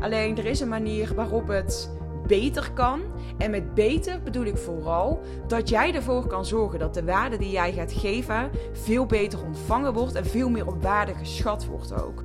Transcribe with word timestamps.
Alleen 0.00 0.38
er 0.38 0.46
is 0.46 0.60
een 0.60 0.68
manier 0.68 1.14
waarop 1.14 1.48
het 1.48 1.90
beter 2.26 2.70
kan. 2.72 3.02
En 3.38 3.50
met 3.50 3.74
beter 3.74 4.22
bedoel 4.22 4.44
ik 4.44 4.56
vooral 4.56 5.22
dat 5.46 5.68
jij 5.68 5.94
ervoor 5.94 6.26
kan 6.26 6.44
zorgen 6.44 6.78
dat 6.78 6.94
de 6.94 7.04
waarde 7.04 7.38
die 7.38 7.50
jij 7.50 7.72
gaat 7.72 7.92
geven 7.92 8.50
veel 8.72 9.06
beter 9.06 9.44
ontvangen 9.44 9.92
wordt 9.92 10.14
en 10.14 10.26
veel 10.26 10.50
meer 10.50 10.66
op 10.66 10.82
waarde 10.82 11.14
geschat 11.14 11.66
wordt 11.66 12.02
ook. 12.02 12.22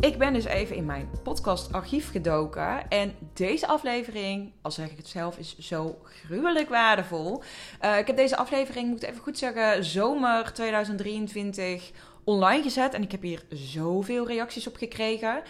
Ik 0.00 0.18
ben 0.18 0.32
dus 0.32 0.44
even 0.44 0.76
in 0.76 0.84
mijn 0.84 1.10
podcastarchief 1.22 2.10
gedoken. 2.10 2.88
En 2.88 3.14
deze 3.32 3.66
aflevering, 3.66 4.52
al 4.62 4.70
zeg 4.70 4.90
ik 4.90 4.96
het 4.96 5.08
zelf, 5.08 5.38
is 5.38 5.58
zo 5.58 5.98
gruwelijk 6.04 6.68
waardevol. 6.68 7.42
Uh, 7.84 7.98
ik 7.98 8.06
heb 8.06 8.16
deze 8.16 8.36
aflevering, 8.36 8.88
moet 8.88 9.02
ik 9.02 9.08
even 9.08 9.22
goed 9.22 9.38
zeggen, 9.38 9.84
zomer 9.84 10.52
2023 10.52 11.90
online 12.24 12.62
gezet. 12.62 12.94
En 12.94 13.02
ik 13.02 13.12
heb 13.12 13.22
hier 13.22 13.42
zoveel 13.48 14.26
reacties 14.26 14.66
op 14.66 14.76
gekregen. 14.76 15.42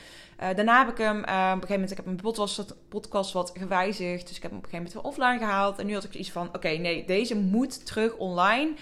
Uh, 0.42 0.54
daarna 0.54 0.78
heb 0.78 0.88
ik 0.88 0.98
hem, 0.98 1.16
uh, 1.16 1.22
op 1.22 1.28
een 1.28 1.50
gegeven 1.52 1.70
moment, 1.70 1.90
ik 1.90 1.96
heb 1.96 2.04
mijn 2.04 2.16
podcast, 2.16 2.74
podcast 2.88 3.32
wat 3.32 3.52
gewijzigd. 3.58 4.28
Dus 4.28 4.36
ik 4.36 4.42
heb 4.42 4.50
hem 4.50 4.60
op 4.60 4.64
een 4.64 4.70
gegeven 4.70 4.92
moment 5.00 5.16
weer 5.18 5.26
offline 5.26 5.38
gehaald. 5.38 5.78
En 5.78 5.86
nu 5.86 5.94
had 5.94 6.04
ik 6.04 6.14
iets 6.14 6.30
van, 6.30 6.48
oké, 6.48 6.68
nee, 6.68 7.04
deze 7.04 7.36
moet 7.36 7.86
terug 7.86 8.16
online. 8.16 8.72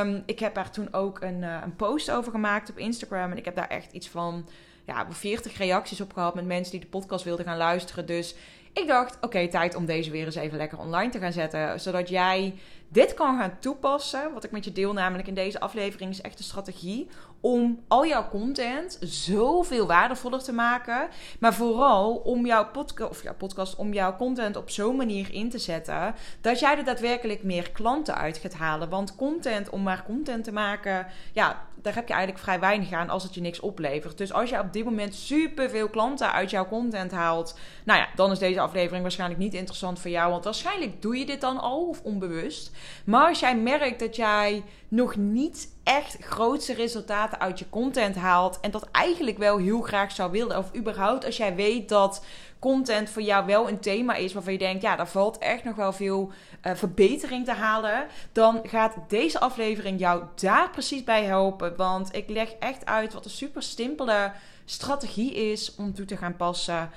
Um, 0.00 0.22
ik 0.26 0.38
heb 0.38 0.54
daar 0.54 0.70
toen 0.70 0.92
ook 0.92 1.20
een, 1.20 1.42
uh, 1.42 1.60
een 1.64 1.76
post 1.76 2.10
over 2.10 2.32
gemaakt 2.32 2.70
op 2.70 2.78
Instagram. 2.78 3.30
En 3.30 3.36
ik 3.36 3.44
heb 3.44 3.54
daar 3.54 3.68
echt 3.68 3.92
iets 3.92 4.08
van, 4.08 4.48
ja, 4.86 5.06
40 5.10 5.56
reacties 5.56 6.00
op 6.00 6.12
gehad 6.12 6.34
met 6.34 6.46
mensen 6.46 6.72
die 6.72 6.80
de 6.80 6.86
podcast 6.86 7.24
wilden 7.24 7.44
gaan 7.44 7.56
luisteren. 7.56 8.06
Dus 8.06 8.34
ik 8.72 8.86
dacht, 8.86 9.18
oké, 9.20 9.48
tijd 9.48 9.74
om 9.74 9.86
deze 9.86 10.10
weer 10.10 10.24
eens 10.24 10.34
even 10.34 10.58
lekker 10.58 10.78
online 10.78 11.10
te 11.10 11.18
gaan 11.18 11.32
zetten. 11.32 11.80
Zodat 11.80 12.08
jij 12.08 12.54
dit 12.88 13.14
kan 13.14 13.38
gaan 13.38 13.58
toepassen. 13.60 14.32
Wat 14.32 14.44
ik 14.44 14.50
met 14.50 14.64
je 14.64 14.72
deel, 14.72 14.92
namelijk 14.92 15.28
in 15.28 15.34
deze 15.34 15.60
aflevering, 15.60 16.10
is 16.10 16.20
echt 16.20 16.38
een 16.38 16.44
strategie 16.44 17.08
om 17.42 17.84
al 17.88 18.06
jouw 18.06 18.28
content 18.28 18.98
zoveel 19.00 19.86
waardevoller 19.86 20.42
te 20.42 20.52
maken. 20.52 21.08
Maar 21.38 21.54
vooral 21.54 22.14
om 22.14 22.46
jouw, 22.46 22.70
podca 22.70 23.04
of 23.04 23.22
jouw 23.22 23.34
podcast, 23.34 23.76
om 23.76 23.92
jouw 23.92 24.16
content 24.16 24.56
op 24.56 24.70
zo'n 24.70 24.96
manier 24.96 25.32
in 25.32 25.50
te 25.50 25.58
zetten. 25.58 26.14
Dat 26.40 26.60
jij 26.60 26.76
er 26.78 26.84
daadwerkelijk 26.84 27.42
meer 27.42 27.70
klanten 27.70 28.14
uit 28.14 28.38
gaat 28.38 28.54
halen. 28.54 28.88
Want 28.88 29.14
content 29.14 29.70
om 29.70 29.82
maar 29.82 30.04
content 30.04 30.44
te 30.44 30.52
maken, 30.52 31.06
ja, 31.32 31.66
daar 31.82 31.94
heb 31.94 32.08
je 32.08 32.14
eigenlijk 32.14 32.44
vrij 32.44 32.60
weinig 32.60 32.92
aan 32.92 33.08
als 33.08 33.22
het 33.22 33.34
je 33.34 33.40
niks 33.40 33.60
oplevert. 33.60 34.18
Dus 34.18 34.32
als 34.32 34.50
je 34.50 34.58
op 34.58 34.72
dit 34.72 34.84
moment 34.84 35.14
super 35.14 35.70
veel 35.70 35.88
klanten 35.88 36.32
uit 36.32 36.50
jouw 36.50 36.68
content 36.68 37.10
haalt, 37.12 37.58
nou 37.84 37.98
ja, 38.00 38.08
dan 38.14 38.30
is 38.30 38.38
deze 38.38 38.60
aflevering 38.60 39.02
waarschijnlijk 39.02 39.40
niet 39.40 39.54
interessant 39.54 40.00
voor 40.00 40.10
jou. 40.10 40.30
Want 40.30 40.44
waarschijnlijk 40.44 41.02
doe 41.02 41.16
je 41.16 41.26
dit 41.26 41.40
dan 41.40 41.60
al 41.60 41.86
of 41.88 42.00
onbewust. 42.02 42.70
Maar 43.04 43.28
als 43.28 43.40
jij 43.40 43.56
merkt 43.56 44.00
dat 44.00 44.16
jij 44.16 44.62
nog 44.88 45.16
niet 45.16 45.68
echt 45.82 46.16
grootste 46.20 46.74
resultaten 46.74 47.40
uit 47.40 47.58
je 47.58 47.68
content 47.70 48.16
haalt. 48.16 48.60
En 48.60 48.70
dat 48.70 48.88
eigenlijk 48.92 49.38
wel 49.38 49.58
heel 49.58 49.80
graag 49.80 50.12
zou 50.12 50.30
willen. 50.30 50.58
Of 50.58 50.76
überhaupt 50.76 51.24
als 51.24 51.36
jij 51.36 51.54
weet 51.54 51.88
dat 51.88 52.24
content 52.62 53.10
voor 53.10 53.22
jou 53.22 53.46
wel 53.46 53.68
een 53.68 53.80
thema 53.80 54.14
is 54.14 54.32
waarvan 54.32 54.52
je 54.52 54.58
denkt, 54.58 54.82
ja, 54.82 54.96
daar 54.96 55.08
valt 55.08 55.38
echt 55.38 55.64
nog 55.64 55.76
wel 55.76 55.92
veel 55.92 56.30
uh, 56.62 56.74
verbetering 56.74 57.44
te 57.44 57.52
halen. 57.52 58.06
Dan 58.32 58.60
gaat 58.62 58.94
deze 59.08 59.40
aflevering 59.40 60.00
jou 60.00 60.22
daar 60.34 60.70
precies 60.70 61.04
bij 61.04 61.24
helpen. 61.24 61.76
Want 61.76 62.16
ik 62.16 62.28
leg 62.28 62.52
echt 62.52 62.86
uit 62.86 63.12
wat 63.12 63.24
een 63.24 63.30
super 63.30 63.62
simpele 63.62 64.32
strategie 64.64 65.34
is 65.34 65.74
om 65.74 65.94
toe 65.94 66.04
te 66.04 66.16
gaan 66.16 66.36
passen 66.36 66.90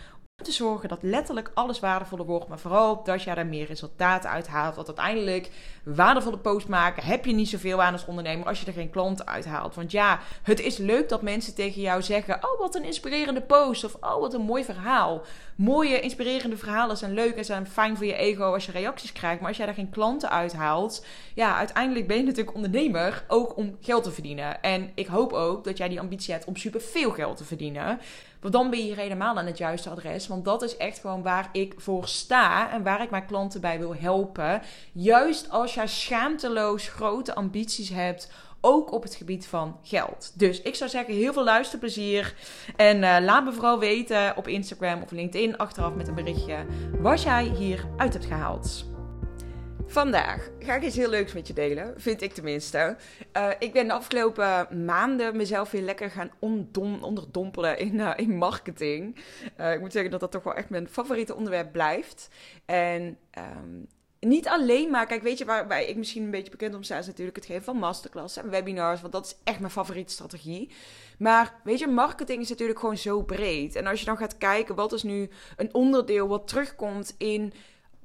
te 0.44 0.52
zorgen 0.52 0.90
dat 0.90 1.04
letterlijk 1.04 1.52
alles 1.54 1.80
waardevoller 1.80 2.26
wordt, 2.26 2.48
maar 2.48 2.60
vooral 2.60 3.04
dat 3.04 3.24
je 3.24 3.32
er 3.32 3.46
meer 3.46 3.66
resultaten 3.66 4.30
uit 4.30 4.48
haalt. 4.48 4.76
Want 4.76 4.88
uiteindelijk 4.88 5.50
waardevolle 5.84 6.38
post 6.38 6.68
maken 6.68 7.04
heb 7.04 7.26
je 7.26 7.34
niet 7.34 7.50
zoveel 7.50 7.82
aan 7.82 7.94
als 7.94 8.06
ondernemer 8.06 8.48
als 8.48 8.60
je 8.60 8.66
er 8.66 8.74
geen 8.74 8.90
klanten 8.90 9.28
uit 9.28 9.46
haalt. 9.46 9.76
Want 9.76 9.92
ja, 9.92 10.20
het 10.44 10.60
is 10.60 10.78
leuk 10.78 11.10
dat 11.10 11.22
mensen 11.22 11.56
tegen 11.56 11.82
jou 11.82 12.02
zeggen: 12.02 12.36
Oh, 12.36 12.60
wat 12.60 12.76
een 12.76 12.84
inspirerende 12.84 13.42
post. 13.42 13.84
Of 13.84 13.96
oh, 13.96 14.20
wat 14.20 14.34
een 14.34 14.42
mooi 14.42 14.64
verhaal. 14.64 15.22
Mooie, 15.56 16.00
inspirerende 16.00 16.58
verhalen 16.58 16.98
zijn 16.98 17.14
leuk 17.14 17.36
en 17.36 17.46
zijn 17.46 17.68
fijn 17.68 17.98
voor 17.98 18.06
je 18.06 18.16
ego 18.16 18.54
als 18.54 18.66
je 18.66 18.72
reacties 18.72 19.12
krijgt. 19.12 19.40
Maar 19.40 19.48
als 19.48 19.58
jij 19.58 19.66
daar 19.66 19.76
geen 19.76 19.90
klanten 19.90 20.30
uit 20.30 20.54
haalt, 20.54 21.06
ja, 21.34 21.58
uiteindelijk 21.58 22.08
ben 22.08 22.18
je 22.18 22.24
natuurlijk 22.24 22.56
ondernemer 22.56 23.24
ook 23.28 23.58
om 23.58 23.78
geld 23.82 24.04
te 24.04 24.12
verdienen. 24.12 24.62
En 24.62 24.92
ik 24.96 25.08
hoop 25.08 25.34
ook 25.34 25.64
dat 25.64 25.78
jij 25.78 25.90
die 25.90 26.00
ambitie 26.00 26.34
hebt 26.34 26.46
om 26.46 26.56
super 26.56 26.82
veel 26.82 27.12
geld 27.12 27.38
te 27.38 27.44
verdienen. 27.44 28.00
Want 28.46 28.58
dan 28.58 28.70
ben 28.70 28.80
je 28.80 28.86
hier 28.86 28.98
helemaal 28.98 29.38
aan 29.38 29.46
het 29.46 29.58
juiste 29.58 29.90
adres. 29.90 30.28
Want 30.28 30.46
dat 30.46 30.62
is 30.62 30.78
echt 30.78 31.00
gewoon 31.00 31.22
waar 31.22 31.50
ik 31.52 31.74
voor 31.78 32.08
sta 32.08 32.72
en 32.72 32.84
waar 32.84 33.02
ik 33.02 33.10
mijn 33.10 33.26
klanten 33.26 33.62
bij 33.62 33.80
wil 33.80 33.96
helpen. 33.96 34.62
Juist 34.92 35.50
als 35.50 35.74
jij 35.74 35.88
schaamteloos 35.88 36.88
grote 36.88 37.36
ambities 37.36 37.90
hebt 37.90 38.32
ook 38.62 38.92
op 38.92 39.04
het 39.04 39.16
gebied 39.16 39.48
van 39.48 39.78
geld. 39.84 40.32
Dus 40.36 40.62
ik 40.62 40.76
zou 40.76 40.90
zeggen, 40.90 41.14
heel 41.14 41.34
veel 41.34 41.44
luisterplezier. 41.44 42.36
En 42.76 42.98
uh, 42.98 43.18
laat 43.22 43.44
me 43.44 43.52
vooral 43.52 43.80
weten 43.80 44.38
op 44.38 44.48
Instagram 44.48 45.02
of 45.02 45.12
LinkedIn 45.12 45.58
achteraf 45.58 45.94
met 45.94 46.08
een 46.08 46.16
berichtje 46.16 46.66
wat 47.00 47.22
jij 47.22 47.44
hier 47.44 47.86
uit 47.98 48.14
hebt 48.14 48.26
gehaald. 48.26 48.95
Vandaag 49.88 50.50
ga 50.60 50.76
ik 50.76 50.84
iets 50.84 50.96
heel 50.96 51.10
leuks 51.10 51.34
met 51.34 51.48
je 51.48 51.54
delen, 51.54 51.94
vind 51.98 52.22
ik 52.22 52.34
tenminste. 52.34 52.98
Uh, 53.38 53.50
ik 53.60 53.74
ben 53.74 53.88
de 53.88 53.94
afgelopen 53.94 54.86
maanden 54.86 55.38
mezelf 55.38 55.72
weer 55.72 55.82
lekker 55.82 56.12
gaan 56.12 56.32
onderdompelen 56.40 57.78
in, 57.78 57.94
uh, 57.94 58.12
in 58.16 58.38
marketing. 58.38 59.16
Uh, 59.60 59.74
ik 59.74 59.80
moet 59.80 59.92
zeggen 59.92 60.12
dat 60.12 60.20
dat 60.20 60.32
toch 60.32 60.44
wel 60.44 60.54
echt 60.54 60.70
mijn 60.70 60.88
favoriete 60.88 61.36
onderwerp 61.36 61.72
blijft. 61.72 62.30
En 62.66 63.18
um, 63.38 63.88
niet 64.20 64.48
alleen 64.48 64.90
maar, 64.90 65.06
kijk, 65.06 65.22
weet 65.22 65.38
je 65.38 65.46
waarbij 65.46 65.86
ik 65.86 65.96
misschien 65.96 66.24
een 66.24 66.32
beetje 66.32 66.52
bekend 66.52 66.76
om 66.76 66.84
sta, 66.84 66.98
is 66.98 67.08
natuurlijk 67.08 67.36
het 67.36 67.46
geven 67.46 67.64
van 67.64 67.78
masterclass 67.78 68.38
en 68.38 68.50
webinars, 68.50 69.02
want 69.02 69.14
dat 69.14 69.26
is 69.26 69.36
echt 69.44 69.60
mijn 69.60 69.72
favoriete 69.72 70.14
strategie. 70.14 70.72
Maar 71.18 71.54
weet 71.64 71.80
je, 71.80 71.88
marketing 71.88 72.42
is 72.42 72.50
natuurlijk 72.50 72.80
gewoon 72.80 72.98
zo 72.98 73.22
breed. 73.22 73.76
En 73.76 73.88
als 73.88 74.00
je 74.00 74.06
dan 74.06 74.18
gaat 74.18 74.38
kijken, 74.38 74.76
wat 74.76 74.94
is 74.94 75.04
nu 75.04 75.30
een 75.56 75.74
onderdeel 75.74 76.28
wat 76.28 76.48
terugkomt 76.48 77.16
in 77.18 77.54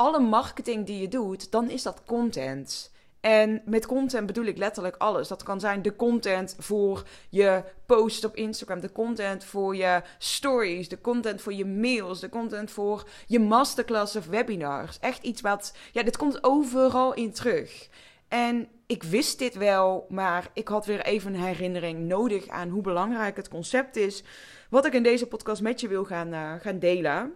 alle 0.01 0.21
marketing 0.21 0.87
die 0.87 1.01
je 1.01 1.09
doet, 1.09 1.51
dan 1.51 1.71
is 1.71 1.83
dat 1.83 2.03
content. 2.05 2.93
En 3.21 3.63
met 3.65 3.87
content 3.87 4.27
bedoel 4.27 4.45
ik 4.45 4.59
letterlijk 4.59 4.97
alles. 4.97 5.29
Dat 5.29 5.43
kan 5.43 5.61
zijn 5.61 5.83
de 5.83 5.97
content 5.97 6.57
voor 6.59 7.03
je 7.29 7.65
post 7.87 8.25
op 8.25 8.37
Instagram, 8.37 8.81
de 8.81 8.93
content 8.93 9.45
voor 9.45 9.77
je 9.77 10.03
stories, 10.19 10.89
de 10.89 11.01
content 11.01 11.43
voor 11.43 11.53
je 11.53 11.65
mails, 11.67 12.21
de 12.21 12.29
content 12.29 12.71
voor 12.71 13.09
je 13.27 13.39
masterclass 13.39 14.17
of 14.17 14.27
webinars. 14.27 14.99
Echt 14.99 15.23
iets 15.23 15.41
wat, 15.41 15.75
ja, 15.93 16.03
dit 16.03 16.17
komt 16.17 16.45
overal 16.45 17.15
in 17.15 17.33
terug. 17.33 17.89
En 18.29 18.69
ik 18.87 19.03
wist 19.03 19.39
dit 19.39 19.55
wel, 19.55 20.07
maar 20.09 20.51
ik 20.53 20.69
had 20.69 20.87
weer 20.87 21.05
even 21.05 21.35
een 21.35 21.41
herinnering 21.41 21.99
nodig 21.99 22.49
aan 22.49 22.69
hoe 22.69 22.83
belangrijk 22.83 23.37
het 23.37 23.49
concept 23.49 23.97
is. 23.97 24.23
Wat 24.71 24.87
ik 24.87 24.93
in 24.93 25.03
deze 25.03 25.27
podcast 25.27 25.63
met 25.63 25.81
je 25.81 25.89
wil 25.89 26.05
gaan, 26.05 26.33
uh, 26.33 26.53
gaan 26.61 26.79
delen. 26.79 27.35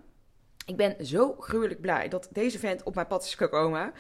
Ik 0.66 0.76
ben 0.76 1.06
zo 1.06 1.34
gruwelijk 1.38 1.80
blij 1.80 2.08
dat 2.08 2.28
deze 2.30 2.58
vent 2.58 2.82
op 2.82 2.94
mijn 2.94 3.06
pad 3.06 3.24
is 3.24 3.34
gekomen. 3.34 3.92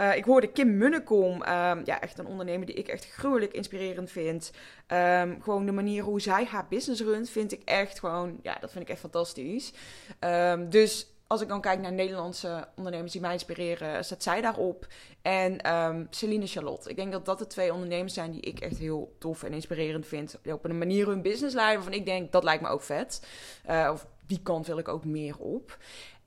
Uh, 0.00 0.16
ik 0.16 0.24
hoorde 0.24 0.52
Kim 0.52 0.76
Munnekom, 0.76 1.32
um, 1.32 1.82
ja, 1.84 2.00
echt 2.00 2.18
een 2.18 2.26
ondernemer 2.26 2.66
die 2.66 2.74
ik 2.74 2.88
echt 2.88 3.10
gruwelijk 3.10 3.52
inspirerend 3.52 4.10
vind. 4.10 4.52
Um, 4.88 5.42
gewoon 5.42 5.66
de 5.66 5.72
manier 5.72 6.02
hoe 6.02 6.20
zij 6.20 6.44
haar 6.44 6.66
business 6.68 7.02
runt, 7.02 7.30
vind 7.30 7.52
ik 7.52 7.62
echt 7.64 7.98
gewoon, 7.98 8.38
ja, 8.42 8.56
dat 8.60 8.70
vind 8.70 8.84
ik 8.84 8.90
echt 8.90 9.00
fantastisch. 9.00 9.72
Um, 10.20 10.70
dus 10.70 11.06
als 11.26 11.40
ik 11.40 11.48
dan 11.48 11.60
kijk 11.60 11.80
naar 11.80 11.92
Nederlandse 11.92 12.68
ondernemers 12.76 13.12
die 13.12 13.20
mij 13.20 13.32
inspireren, 13.32 14.04
zet 14.04 14.22
zij 14.22 14.40
daarop. 14.40 14.86
En 15.22 15.60
Celine 16.10 16.46
Charlotte. 16.46 16.90
Ik 16.90 16.96
denk 16.96 17.12
dat 17.12 17.24
dat 17.24 17.38
de 17.38 17.46
twee 17.46 17.72
ondernemers 17.72 18.14
zijn 18.14 18.30
die 18.30 18.40
ik 18.40 18.60
echt 18.60 18.78
heel 18.78 19.16
tof 19.18 19.42
en 19.42 19.52
inspirerend 19.52 20.06
vind. 20.06 20.38
Op 20.44 20.64
een 20.64 20.78
manier 20.78 21.06
hun 21.06 21.22
business 21.22 21.54
leiden 21.54 21.82
waarvan 21.82 22.00
ik 22.00 22.06
denk, 22.06 22.32
dat 22.32 22.44
lijkt 22.44 22.62
me 22.62 22.68
ook 22.68 22.82
vet. 22.82 23.26
Uh, 23.70 23.88
of 23.92 24.06
die 24.26 24.40
kant 24.42 24.66
wil 24.66 24.78
ik 24.78 24.88
ook 24.88 25.04
meer 25.04 25.38
op. 25.38 25.78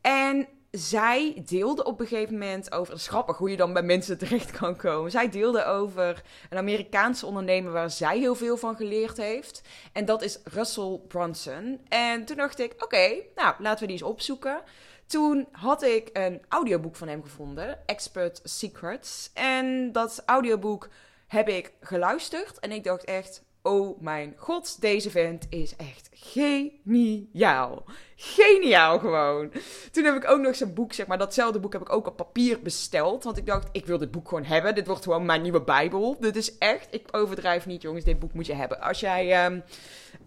En 0.06 0.48
zij 0.72 1.44
deelde 1.46 1.84
op 1.84 2.00
een 2.00 2.08
gegeven 2.08 2.34
moment 2.34 2.72
over. 2.72 2.94
Is 2.94 3.08
grappig 3.08 3.38
hoe 3.38 3.50
je 3.50 3.58
dan 3.58 3.74
bij 3.74 3.84
mensen 3.84 4.18
terecht 4.18 4.52
kan 4.52 4.76
komen. 4.76 5.12
Zij 5.12 5.30
deelde 5.30 5.66
over 5.66 6.24
een 6.50 6.58
Amerikaanse 6.58 7.26
ondernemer 7.26 7.72
waar 7.72 7.92
zij 7.92 8.20
heel 8.20 8.36
veel 8.36 8.58
van 8.58 8.76
geleerd 8.76 9.18
heeft. 9.18 9.62
En 9.94 10.06
dat 10.06 10.22
is 10.22 10.40
Russell 10.44 11.00
Brunson. 11.08 11.82
En 11.88 12.26
toen 12.26 12.38
dacht 12.38 12.60
ik: 12.60 12.74
oké, 12.84 13.16
nou 13.36 13.56
laten 13.60 13.80
we 13.80 13.86
die 13.86 14.02
eens 14.02 14.12
opzoeken. 14.12 14.62
Toen 15.06 15.47
had 15.52 15.84
ik 15.84 16.09
een 16.14 16.41
audioboek 16.50 16.96
van 16.96 17.08
hem 17.08 17.24
gevonden, 17.24 17.79
Expert 17.85 18.40
Secrets. 18.44 19.32
En 19.34 19.91
dat 19.91 20.24
audioboek 20.26 20.90
heb 21.28 21.50
ik 21.50 21.74
geluisterd. 21.79 22.59
En 22.59 22.72
ik 22.72 22.84
dacht 22.84 23.03
echt: 23.03 23.44
oh 23.66 24.02
mijn 24.02 24.34
god, 24.38 24.82
deze 24.82 25.09
vent 25.09 25.46
is 25.50 25.76
echt 25.76 26.09
geniaal. 26.14 27.84
Geniaal 28.17 29.00
gewoon. 29.00 29.52
Toen 29.91 30.03
heb 30.03 30.16
ik 30.16 30.29
ook 30.29 30.40
nog 30.41 30.56
zijn 30.56 30.73
boek, 30.73 30.94
zeg 30.94 31.08
maar, 31.08 31.17
datzelfde 31.17 31.59
boek 31.59 31.73
heb 31.73 31.82
ik 31.82 31.91
ook 31.91 32.08
op 32.08 32.17
papier 32.17 32.62
besteld. 32.62 33.23
Want 33.23 33.38
ik 33.38 33.46
dacht, 33.46 33.70
ik 33.72 33.85
wil 33.85 33.97
dit 33.97 34.12
boek 34.12 34.28
gewoon 34.28 34.44
hebben. 34.44 34.76
Dit 34.76 34.88
wordt 34.88 35.03
gewoon 35.03 35.26
mijn 35.26 35.41
nieuwe 35.41 35.62
Bijbel. 35.62 36.17
Dit 36.20 36.35
is 36.35 36.58
echt, 36.58 36.88
ik 36.91 37.08
overdrijf 37.12 37.66
niet, 37.66 37.82
jongens. 37.82 38.06
Dit 38.06 38.20
boek 38.20 38.34
moet 38.34 38.46
je 38.46 38.53
hebben. 38.53 38.82
Als 38.82 39.00
jij, 39.00 39.46
um, 39.46 39.64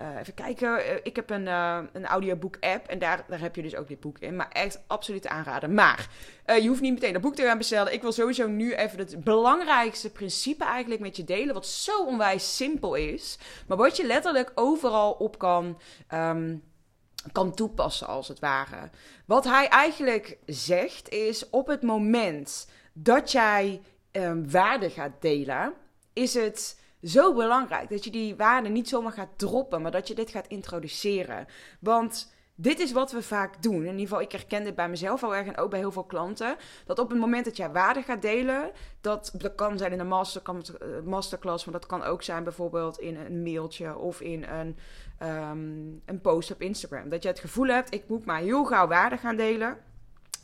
uh, 0.02 0.08
even 0.20 0.34
kijken. 0.34 0.68
Uh, 0.68 0.94
ik 1.02 1.16
heb 1.16 1.30
een, 1.30 1.46
uh, 1.46 1.78
een 1.92 2.06
audioboek-app 2.06 2.86
en 2.86 2.98
daar, 2.98 3.24
daar 3.28 3.40
heb 3.40 3.56
je 3.56 3.62
dus 3.62 3.76
ook 3.76 3.88
dit 3.88 4.00
boek 4.00 4.18
in. 4.18 4.36
Maar 4.36 4.50
echt 4.52 4.80
absoluut 4.86 5.28
aanraden. 5.28 5.74
Maar 5.74 6.08
je 6.46 6.68
hoeft 6.68 6.80
niet 6.80 6.92
meteen 6.92 7.12
dat 7.12 7.22
boek 7.22 7.34
te 7.34 7.42
gaan 7.42 7.58
bestellen. 7.58 7.92
Ik 7.92 8.02
wil 8.02 8.12
sowieso 8.12 8.46
nu 8.46 8.74
even 8.74 8.98
het 8.98 9.24
belangrijkste 9.24 10.10
principe 10.10 10.64
eigenlijk 10.64 11.00
met 11.00 11.16
je 11.16 11.24
delen. 11.24 11.54
Wat 11.54 11.66
zo 11.66 12.04
onwijs 12.04 12.56
simpel 12.56 12.94
is. 12.94 13.38
Maar 13.66 13.76
wat 13.76 13.96
je 13.96 14.06
letterlijk 14.06 14.52
overal 14.54 15.12
op 15.12 15.38
kan. 15.38 15.78
Um, 16.14 16.62
kan 17.32 17.54
toepassen 17.54 18.06
als 18.06 18.28
het 18.28 18.38
ware. 18.38 18.90
Wat 19.26 19.44
hij 19.44 19.68
eigenlijk 19.68 20.38
zegt 20.46 21.08
is 21.08 21.50
op 21.50 21.66
het 21.66 21.82
moment 21.82 22.68
dat 22.92 23.32
jij 23.32 23.80
um, 24.12 24.50
waarde 24.50 24.90
gaat 24.90 25.12
delen, 25.20 25.72
is 26.12 26.34
het 26.34 26.80
zo 27.02 27.34
belangrijk 27.34 27.88
dat 27.88 28.04
je 28.04 28.10
die 28.10 28.36
waarde 28.36 28.68
niet 28.68 28.88
zomaar 28.88 29.12
gaat 29.12 29.38
droppen, 29.38 29.82
maar 29.82 29.90
dat 29.90 30.08
je 30.08 30.14
dit 30.14 30.30
gaat 30.30 30.46
introduceren. 30.46 31.46
Want 31.80 32.32
dit 32.60 32.78
is 32.78 32.92
wat 32.92 33.12
we 33.12 33.22
vaak 33.22 33.62
doen. 33.62 33.74
In 33.74 33.84
ieder 33.84 34.00
geval, 34.00 34.20
ik 34.20 34.32
herken 34.32 34.64
dit 34.64 34.74
bij 34.74 34.88
mezelf 34.88 35.22
al 35.22 35.34
erg 35.34 35.46
en 35.46 35.56
ook 35.56 35.70
bij 35.70 35.78
heel 35.78 35.92
veel 35.92 36.04
klanten. 36.04 36.56
Dat 36.86 36.98
op 36.98 37.10
het 37.10 37.18
moment 37.18 37.44
dat 37.44 37.56
jij 37.56 37.70
waarde 37.70 38.02
gaat 38.02 38.22
delen, 38.22 38.70
dat, 39.00 39.30
dat 39.34 39.54
kan 39.54 39.78
zijn 39.78 39.92
in 39.92 40.00
een 40.00 40.12
eh, 40.12 41.00
masterclass, 41.04 41.64
maar 41.64 41.74
dat 41.74 41.86
kan 41.86 42.02
ook 42.02 42.22
zijn 42.22 42.44
bijvoorbeeld 42.44 42.98
in 42.98 43.16
een 43.16 43.42
mailtje 43.42 43.96
of 43.96 44.20
in 44.20 44.44
een, 44.44 44.76
um, 45.22 46.02
een 46.04 46.20
post 46.20 46.50
op 46.50 46.62
Instagram. 46.62 47.08
Dat 47.08 47.22
je 47.22 47.28
het 47.28 47.38
gevoel 47.38 47.66
hebt, 47.66 47.94
ik 47.94 48.08
moet 48.08 48.24
maar 48.24 48.40
heel 48.40 48.64
gauw 48.64 48.86
waarde 48.86 49.16
gaan 49.16 49.36
delen. 49.36 49.76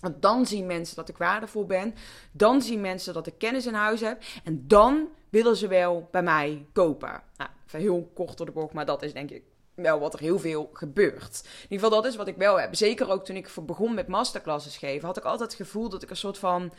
Want 0.00 0.22
dan 0.22 0.46
zien 0.46 0.66
mensen 0.66 0.96
dat 0.96 1.08
ik 1.08 1.16
waardevol 1.16 1.66
ben. 1.66 1.94
Dan 2.32 2.62
zien 2.62 2.80
mensen 2.80 3.14
dat 3.14 3.26
ik 3.26 3.38
kennis 3.38 3.66
in 3.66 3.74
huis 3.74 4.00
heb. 4.00 4.22
En 4.44 4.64
dan 4.66 5.08
willen 5.28 5.56
ze 5.56 5.68
wel 5.68 6.08
bij 6.10 6.22
mij 6.22 6.66
kopen. 6.72 7.22
Nou, 7.36 7.50
heel 7.70 8.10
kort 8.14 8.36
door 8.36 8.46
de 8.46 8.52
bocht, 8.52 8.72
maar 8.72 8.86
dat 8.86 9.02
is 9.02 9.12
denk 9.12 9.30
ik 9.30 9.42
wel 9.74 10.00
wat 10.00 10.14
er 10.14 10.20
heel 10.20 10.38
veel 10.38 10.70
gebeurt. 10.72 11.40
In 11.44 11.62
ieder 11.62 11.78
geval, 11.86 11.90
dat 11.90 12.06
is 12.06 12.16
wat 12.16 12.28
ik 12.28 12.36
wel 12.36 12.60
heb. 12.60 12.74
Zeker 12.74 13.10
ook 13.10 13.24
toen 13.24 13.36
ik 13.36 13.48
begon 13.62 13.94
met 13.94 14.08
masterclasses 14.08 14.76
geven, 14.76 15.06
had 15.06 15.16
ik 15.16 15.24
altijd 15.24 15.52
het 15.52 15.60
gevoel 15.60 15.88
dat 15.88 16.02
ik 16.02 16.10
een 16.10 16.16
soort 16.16 16.38
van. 16.38 16.72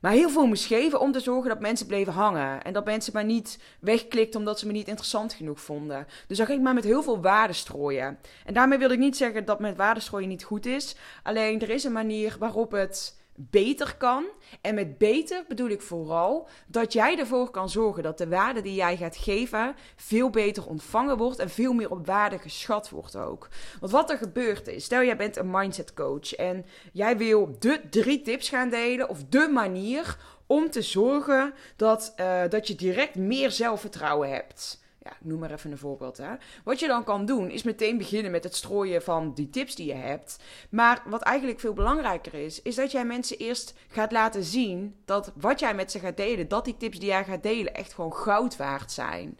Maar 0.00 0.12
heel 0.12 0.30
veel 0.30 0.46
moest 0.46 0.64
geven 0.64 1.00
om 1.00 1.12
te 1.12 1.20
zorgen 1.20 1.48
dat 1.48 1.60
mensen 1.60 1.86
bleven 1.86 2.12
hangen. 2.12 2.62
En 2.62 2.72
dat 2.72 2.84
mensen 2.84 3.12
maar 3.12 3.24
niet 3.24 3.58
wegklikten 3.80 4.38
omdat 4.38 4.58
ze 4.58 4.66
me 4.66 4.72
niet 4.72 4.88
interessant 4.88 5.32
genoeg 5.32 5.60
vonden. 5.60 6.06
Dus 6.26 6.36
dan 6.36 6.46
ging 6.46 6.58
ik 6.58 6.64
maar 6.64 6.74
met 6.74 6.84
heel 6.84 7.02
veel 7.02 7.20
waarde 7.20 7.52
strooien. 7.52 8.18
En 8.44 8.54
daarmee 8.54 8.78
wil 8.78 8.90
ik 8.90 8.98
niet 8.98 9.16
zeggen 9.16 9.44
dat 9.44 9.60
met 9.60 9.76
waarde 9.76 10.00
strooien 10.00 10.28
niet 10.28 10.44
goed 10.44 10.66
is. 10.66 10.96
Alleen 11.22 11.60
er 11.60 11.70
is 11.70 11.84
een 11.84 11.92
manier 11.92 12.36
waarop 12.38 12.70
het 12.70 13.21
beter 13.34 13.96
kan. 13.96 14.24
En 14.60 14.74
met 14.74 14.98
beter 14.98 15.44
bedoel 15.48 15.68
ik 15.68 15.82
vooral 15.82 16.48
dat 16.66 16.92
jij 16.92 17.18
ervoor 17.18 17.50
kan 17.50 17.68
zorgen 17.68 18.02
dat 18.02 18.18
de 18.18 18.28
waarde 18.28 18.60
die 18.60 18.74
jij 18.74 18.96
gaat 18.96 19.16
geven 19.16 19.74
veel 19.96 20.30
beter 20.30 20.66
ontvangen 20.66 21.16
wordt 21.16 21.38
en 21.38 21.50
veel 21.50 21.72
meer 21.72 21.90
op 21.90 22.06
waarde 22.06 22.38
geschat 22.38 22.90
wordt 22.90 23.16
ook. 23.16 23.48
Want 23.80 23.92
wat 23.92 24.10
er 24.10 24.18
gebeurt 24.18 24.68
is, 24.68 24.84
stel 24.84 25.02
jij 25.02 25.16
bent 25.16 25.36
een 25.36 25.50
mindset 25.50 25.94
coach 25.94 26.34
en 26.34 26.66
jij 26.92 27.16
wil 27.16 27.56
de 27.58 27.80
drie 27.90 28.22
tips 28.22 28.48
gaan 28.48 28.70
delen 28.70 29.08
of 29.08 29.24
de 29.28 29.48
manier 29.52 30.16
om 30.46 30.70
te 30.70 30.82
zorgen 30.82 31.54
dat, 31.76 32.14
uh, 32.20 32.42
dat 32.48 32.66
je 32.66 32.74
direct 32.74 33.14
meer 33.14 33.50
zelfvertrouwen 33.50 34.30
hebt 34.30 34.81
ja, 35.04 35.12
noem 35.20 35.38
maar 35.38 35.50
even 35.50 35.70
een 35.70 35.78
voorbeeld. 35.78 36.16
Hè. 36.16 36.34
Wat 36.64 36.80
je 36.80 36.86
dan 36.86 37.04
kan 37.04 37.26
doen, 37.26 37.50
is 37.50 37.62
meteen 37.62 37.98
beginnen 37.98 38.30
met 38.30 38.44
het 38.44 38.54
strooien 38.54 39.02
van 39.02 39.34
die 39.34 39.50
tips 39.50 39.74
die 39.74 39.86
je 39.86 39.94
hebt. 39.94 40.38
Maar 40.70 41.02
wat 41.06 41.22
eigenlijk 41.22 41.60
veel 41.60 41.72
belangrijker 41.72 42.34
is, 42.34 42.62
is 42.62 42.74
dat 42.74 42.92
jij 42.92 43.04
mensen 43.04 43.38
eerst 43.38 43.74
gaat 43.88 44.12
laten 44.12 44.42
zien 44.42 44.96
dat 45.04 45.32
wat 45.34 45.60
jij 45.60 45.74
met 45.74 45.90
ze 45.90 45.98
gaat 45.98 46.16
delen, 46.16 46.48
dat 46.48 46.64
die 46.64 46.76
tips 46.76 46.98
die 46.98 47.08
jij 47.08 47.24
gaat 47.24 47.42
delen 47.42 47.74
echt 47.74 47.92
gewoon 47.92 48.14
goud 48.14 48.56
waard 48.56 48.92
zijn. 48.92 49.38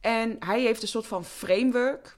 En 0.00 0.36
hij 0.38 0.60
heeft 0.60 0.82
een 0.82 0.88
soort 0.88 1.06
van 1.06 1.24
framework 1.24 2.15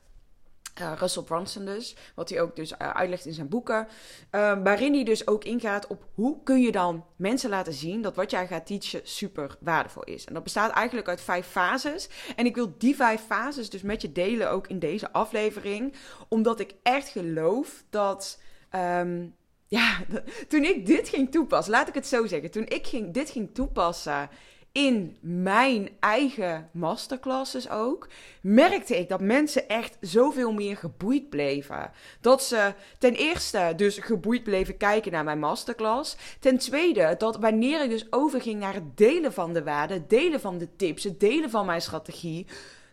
uh, 0.81 0.93
Russell 0.99 1.25
dus, 1.65 1.97
wat 2.15 2.29
hij 2.29 2.41
ook 2.41 2.57
dus 2.57 2.73
uh, 2.73 2.79
uitlegt 2.79 3.27
in 3.27 3.33
zijn 3.33 3.49
boeken, 3.49 3.87
uh, 3.87 4.63
waarin 4.63 4.95
hij 4.95 5.05
dus 5.05 5.27
ook 5.27 5.45
ingaat 5.45 5.87
op 5.87 6.05
hoe 6.15 6.43
kun 6.43 6.61
je 6.61 6.73
dan 6.73 7.05
mensen 7.17 7.51
laten 7.51 7.73
zien 7.73 8.03
dat 8.03 8.15
wat 8.15 8.31
jij 8.31 8.47
gaat 8.47 8.67
teachen 8.67 9.01
super 9.03 9.57
waardevol 9.61 10.05
is. 10.05 10.25
En 10.25 10.35
dat 10.35 10.43
bestaat 10.43 10.73
eigenlijk 10.73 11.09
uit 11.09 11.21
vijf 11.21 11.47
fases. 11.47 12.09
En 12.37 12.47
ik 12.47 12.55
wil 12.55 12.75
die 12.79 12.97
vijf 12.97 13.21
fases 13.27 13.71
dus 13.71 13.83
met 13.83 14.03
je 14.03 14.13
delen 14.13 14.51
ook 14.51 14.67
in 14.67 14.79
deze 14.79 15.13
aflevering, 15.13 15.95
omdat 16.29 16.61
ik 16.61 16.75
echt 16.83 17.09
geloof 17.09 17.85
dat... 17.91 18.41
Um, 18.75 19.37
ja, 19.67 19.99
toen 20.49 20.65
ik 20.65 20.87
dit 20.87 21.09
ging 21.09 21.31
toepassen, 21.31 21.73
laat 21.73 21.89
ik 21.89 21.95
het 21.95 22.07
zo 22.07 22.27
zeggen. 22.27 22.51
Toen 22.51 22.67
ik 22.67 22.87
ging, 22.87 23.15
dit 23.15 23.31
ging 23.31 23.55
toepassen 23.55 24.31
in 24.73 25.17
mijn 25.21 25.91
eigen 26.01 26.69
masterclasses 26.73 27.71
ook, 27.71 28.09
merkte 28.41 28.99
ik 28.99 29.09
dat 29.09 29.21
mensen 29.21 29.69
echt 29.69 29.97
zoveel 30.01 30.53
meer 30.53 30.77
geboeid 30.77 31.29
bleven. 31.29 31.91
Dat 32.21 32.43
ze 32.43 32.75
ten 32.99 33.15
eerste 33.15 33.73
dus 33.77 33.99
geboeid 33.99 34.43
bleven 34.43 34.77
kijken 34.77 35.13
naar 35.13 35.25
mijn 35.25 35.39
masterclass. 35.39 36.17
Ten 36.41 36.59
tweede 36.59 37.15
dat 37.19 37.37
wanneer 37.37 37.83
ik 37.83 37.91
dus 37.91 38.07
overging 38.13 38.61
naar 38.61 38.75
het 38.75 38.97
delen 38.97 39.33
van 39.33 39.53
de 39.53 39.63
waarde, 39.63 39.95
het 39.95 40.11
delen 40.11 40.41
van 40.41 40.59
de 40.59 40.77
tips, 40.77 41.05
het 41.05 41.21
delen 41.21 41.51
van 41.51 41.67
mijn 41.67 41.83
strategie 41.83 42.47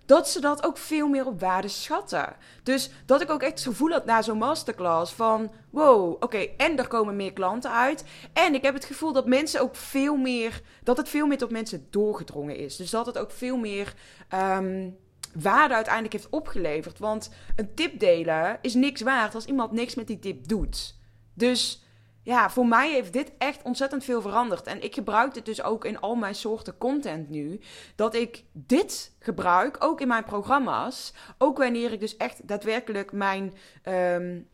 dat 0.06 0.30
ze 0.30 0.42
dat 0.42 0.66
ook 0.66 0.78
veel 0.78 1.08
meer 1.08 1.26
op 1.26 1.40
waarde 1.40 1.68
schatten. 1.68 2.36
Dus 2.64 2.90
dat 3.06 3.22
ik 3.22 3.30
ook 3.30 3.42
echt 3.42 3.52
het 3.52 3.68
gevoel 3.68 3.92
had 3.92 4.06
na 4.06 4.22
zo'n 4.22 4.38
masterclass 4.38 5.14
van... 5.14 5.52
wow, 5.70 6.12
oké, 6.24 6.38
en 6.38 6.78
er 6.78 6.88
komen 6.88 7.16
meer 7.16 7.34
klanten 7.34 7.72
uit. 7.72 8.04
En 8.34 8.54
ik 8.54 8.62
heb 8.62 8.74
het 8.74 8.86
gevoel 8.86 9.14
dat 9.14 9.28
mensen 9.28 9.62
ook 9.62 9.76
veel 9.76 10.16
meer... 10.16 10.62
dat 10.84 10.98
het 10.98 11.10
veel 11.10 11.28
meer 11.28 11.38
tot 11.38 11.52
mensen 11.52 11.88
doorgedrongen 11.90 12.56
is. 12.58 12.76
Dus 12.76 12.90
dat 12.90 13.06
het 13.06 13.18
ook 13.18 13.32
veel 13.32 13.58
meer... 13.58 13.94
Um, 14.34 14.98
waarde 15.42 15.74
uiteindelijk 15.74 16.14
heeft 16.14 16.30
opgeleverd. 16.30 17.00
Want 17.00 17.30
een 17.56 17.74
tip 17.74 18.00
delen 18.00 18.58
is 18.62 18.74
niks 18.74 19.02
waard 19.02 19.36
als 19.36 19.46
iemand 19.46 19.72
niks 19.72 19.96
met 19.96 20.08
die 20.08 20.20
tip 20.20 20.48
doet. 20.48 20.96
Dus 21.34 21.85
ja, 22.26 22.50
voor 22.50 22.68
mij 22.68 22.92
heeft 22.92 23.14
dit 23.14 23.32
echt 23.38 23.62
ontzettend 23.64 24.04
veel 24.04 24.22
veranderd. 24.22 24.68
En 24.68 24.84
ik 24.84 24.94
gebruik 24.94 25.34
dit 25.34 25.46
dus 25.46 25.62
ook 25.62 25.86
in 25.86 26.00
al 26.00 26.16
mijn 26.16 26.36
soorten 26.36 26.78
content 26.78 27.30
nu. 27.30 27.60
Dat 27.96 28.16
ik 28.16 28.44
dit 28.52 29.16
gebruik, 29.20 29.84
ook 29.84 30.02
in 30.02 30.08
mijn 30.08 30.24
programma's. 30.24 31.14
Ook 31.38 31.58
wanneer 31.58 31.92
ik 31.92 32.00
dus 32.00 32.18
echt 32.18 32.48
daadwerkelijk 32.48 33.12
mijn 33.12 33.54
um, 33.84 34.48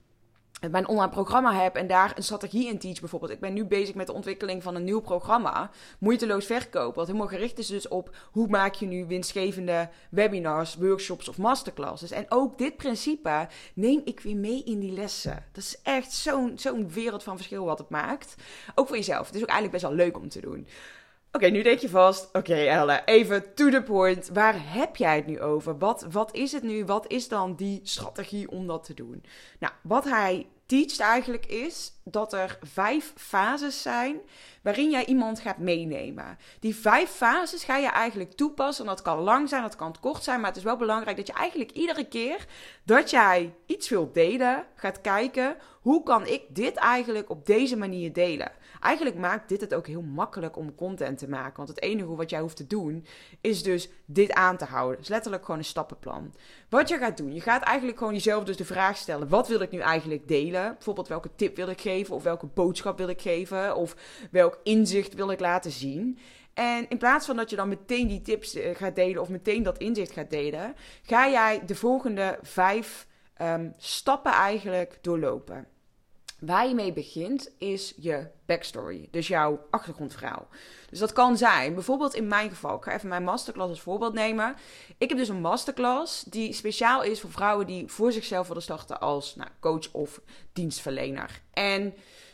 mijn 0.69 0.87
online 0.87 1.11
programma 1.11 1.53
heb 1.53 1.75
en 1.75 1.87
daar 1.87 2.13
een 2.15 2.23
strategie 2.23 2.67
in 2.67 2.79
teach 2.79 2.99
bijvoorbeeld. 2.99 3.31
Ik 3.31 3.39
ben 3.39 3.53
nu 3.53 3.65
bezig 3.65 3.95
met 3.95 4.07
de 4.07 4.13
ontwikkeling 4.13 4.63
van 4.63 4.75
een 4.75 4.83
nieuw 4.83 4.99
programma, 4.99 5.69
moeiteloos 5.99 6.45
verkopen, 6.45 6.95
wat 6.95 7.07
helemaal 7.07 7.27
gericht 7.27 7.59
is 7.59 7.67
dus 7.67 7.87
op 7.87 8.15
hoe 8.31 8.47
maak 8.47 8.73
je 8.73 8.85
nu 8.85 9.05
winstgevende 9.05 9.89
webinars, 10.09 10.75
workshops 10.75 11.29
of 11.29 11.37
masterclasses. 11.37 12.11
En 12.11 12.25
ook 12.29 12.57
dit 12.57 12.77
principe 12.77 13.47
neem 13.73 14.01
ik 14.05 14.19
weer 14.19 14.35
mee 14.35 14.63
in 14.63 14.79
die 14.79 14.91
lessen. 14.91 15.45
Dat 15.51 15.63
is 15.63 15.79
echt 15.83 16.13
zo'n 16.13 16.51
zo'n 16.55 16.89
wereld 16.89 17.23
van 17.23 17.35
verschil 17.35 17.65
wat 17.65 17.77
het 17.77 17.89
maakt. 17.89 18.35
Ook 18.75 18.87
voor 18.87 18.97
jezelf. 18.97 19.25
Het 19.27 19.35
is 19.35 19.41
ook 19.41 19.49
eigenlijk 19.49 19.81
best 19.81 19.95
wel 19.95 20.05
leuk 20.05 20.17
om 20.17 20.29
te 20.29 20.41
doen. 20.41 20.67
Oké, 21.33 21.47
nu 21.47 21.61
denk 21.61 21.79
je 21.79 21.89
vast, 21.89 22.27
oké 22.27 22.37
okay, 22.37 22.67
Elle, 22.67 23.01
even 23.05 23.53
to 23.53 23.69
the 23.69 23.81
point. 23.81 24.29
Waar 24.33 24.55
heb 24.57 24.95
jij 24.95 25.15
het 25.15 25.25
nu 25.25 25.41
over? 25.41 25.77
Wat, 25.77 26.05
wat 26.11 26.35
is 26.35 26.51
het 26.51 26.63
nu? 26.63 26.85
Wat 26.85 27.05
is 27.07 27.27
dan 27.27 27.55
die 27.55 27.79
strategie 27.83 28.49
om 28.49 28.67
dat 28.67 28.83
te 28.83 28.93
doen? 28.93 29.23
Nou, 29.59 29.73
wat 29.81 30.03
hij 30.03 30.47
teacht 30.65 30.99
eigenlijk 30.99 31.45
is 31.45 31.91
dat 32.03 32.33
er 32.33 32.57
vijf 32.61 33.13
fases 33.15 33.81
zijn 33.81 34.21
waarin 34.63 34.89
jij 34.89 35.05
iemand 35.05 35.39
gaat 35.39 35.57
meenemen. 35.57 36.37
Die 36.59 36.75
vijf 36.75 37.09
fases 37.09 37.63
ga 37.63 37.77
je 37.77 37.89
eigenlijk 37.89 38.31
toepassen. 38.31 38.85
En 38.85 38.89
dat 38.89 39.01
kan 39.01 39.19
lang 39.19 39.49
zijn, 39.49 39.61
dat 39.61 39.75
kan 39.75 39.95
kort 39.99 40.23
zijn, 40.23 40.39
maar 40.39 40.49
het 40.49 40.57
is 40.57 40.63
wel 40.63 40.77
belangrijk 40.77 41.17
dat 41.17 41.27
je 41.27 41.33
eigenlijk 41.33 41.71
iedere 41.71 42.07
keer 42.07 42.45
dat 42.83 43.09
jij 43.09 43.53
iets 43.65 43.89
wilt 43.89 44.13
delen, 44.13 44.65
gaat 44.75 45.01
kijken 45.01 45.55
hoe 45.81 46.03
kan 46.03 46.27
ik 46.27 46.41
dit 46.49 46.75
eigenlijk 46.75 47.29
op 47.29 47.45
deze 47.45 47.77
manier 47.77 48.13
delen. 48.13 48.51
Eigenlijk 48.81 49.17
maakt 49.17 49.49
dit 49.49 49.61
het 49.61 49.73
ook 49.73 49.87
heel 49.87 50.01
makkelijk 50.01 50.57
om 50.57 50.75
content 50.75 51.17
te 51.17 51.29
maken. 51.29 51.55
Want 51.55 51.69
het 51.69 51.81
enige 51.81 52.15
wat 52.15 52.29
jij 52.29 52.39
hoeft 52.39 52.55
te 52.55 52.67
doen 52.67 53.05
is 53.41 53.63
dus 53.63 53.89
dit 54.05 54.33
aan 54.33 54.57
te 54.57 54.65
houden. 54.65 54.97
Dus 54.97 55.07
letterlijk 55.07 55.45
gewoon 55.45 55.59
een 55.59 55.65
stappenplan. 55.65 56.33
Wat 56.69 56.89
je 56.89 56.97
gaat 56.97 57.17
doen, 57.17 57.33
je 57.33 57.41
gaat 57.41 57.63
eigenlijk 57.63 57.97
gewoon 57.97 58.13
jezelf 58.13 58.43
dus 58.43 58.57
de 58.57 58.65
vraag 58.65 58.97
stellen: 58.97 59.29
wat 59.29 59.47
wil 59.47 59.59
ik 59.59 59.71
nu 59.71 59.79
eigenlijk 59.79 60.27
delen? 60.27 60.73
Bijvoorbeeld 60.73 61.07
welke 61.07 61.29
tip 61.35 61.55
wil 61.55 61.67
ik 61.67 61.81
geven 61.81 62.15
of 62.15 62.23
welke 62.23 62.45
boodschap 62.45 62.97
wil 62.97 63.07
ik 63.07 63.21
geven 63.21 63.75
of 63.75 63.95
welk 64.31 64.59
inzicht 64.63 65.13
wil 65.13 65.31
ik 65.31 65.39
laten 65.39 65.71
zien? 65.71 66.19
En 66.53 66.89
in 66.89 66.97
plaats 66.97 67.25
van 67.25 67.35
dat 67.35 67.49
je 67.49 67.55
dan 67.55 67.67
meteen 67.67 68.07
die 68.07 68.21
tips 68.21 68.55
eh, 68.55 68.75
gaat 68.75 68.95
delen 68.95 69.21
of 69.21 69.29
meteen 69.29 69.63
dat 69.63 69.77
inzicht 69.77 70.11
gaat 70.11 70.29
delen, 70.29 70.75
ga 71.01 71.29
jij 71.29 71.65
de 71.65 71.75
volgende 71.75 72.39
vijf 72.41 73.07
ehm, 73.33 73.69
stappen 73.77 74.31
eigenlijk 74.31 74.97
doorlopen. 75.01 75.67
Waar 76.41 76.67
je 76.67 76.75
mee 76.75 76.93
begint 76.93 77.51
is 77.57 77.93
je 77.97 78.27
backstory, 78.45 79.07
dus 79.11 79.27
jouw 79.27 79.67
achtergrondverhaal. 79.69 80.47
Dus 80.89 80.99
dat 80.99 81.13
kan 81.13 81.37
zijn, 81.37 81.73
bijvoorbeeld 81.73 82.13
in 82.13 82.27
mijn 82.27 82.49
geval, 82.49 82.75
ik 82.75 82.83
ga 82.83 82.93
even 82.93 83.09
mijn 83.09 83.23
masterclass 83.23 83.69
als 83.69 83.81
voorbeeld 83.81 84.13
nemen. 84.13 84.55
Ik 84.97 85.09
heb 85.09 85.17
dus 85.17 85.29
een 85.29 85.41
masterclass 85.41 86.23
die 86.23 86.53
speciaal 86.53 87.03
is 87.03 87.19
voor 87.19 87.31
vrouwen 87.31 87.67
die 87.67 87.87
voor 87.87 88.11
zichzelf 88.11 88.47
willen 88.47 88.63
starten 88.63 88.99
als 88.99 89.35
nou, 89.35 89.49
coach 89.59 89.91
of 89.91 90.21
dienstverlener. 90.53 91.41
En 91.53 91.93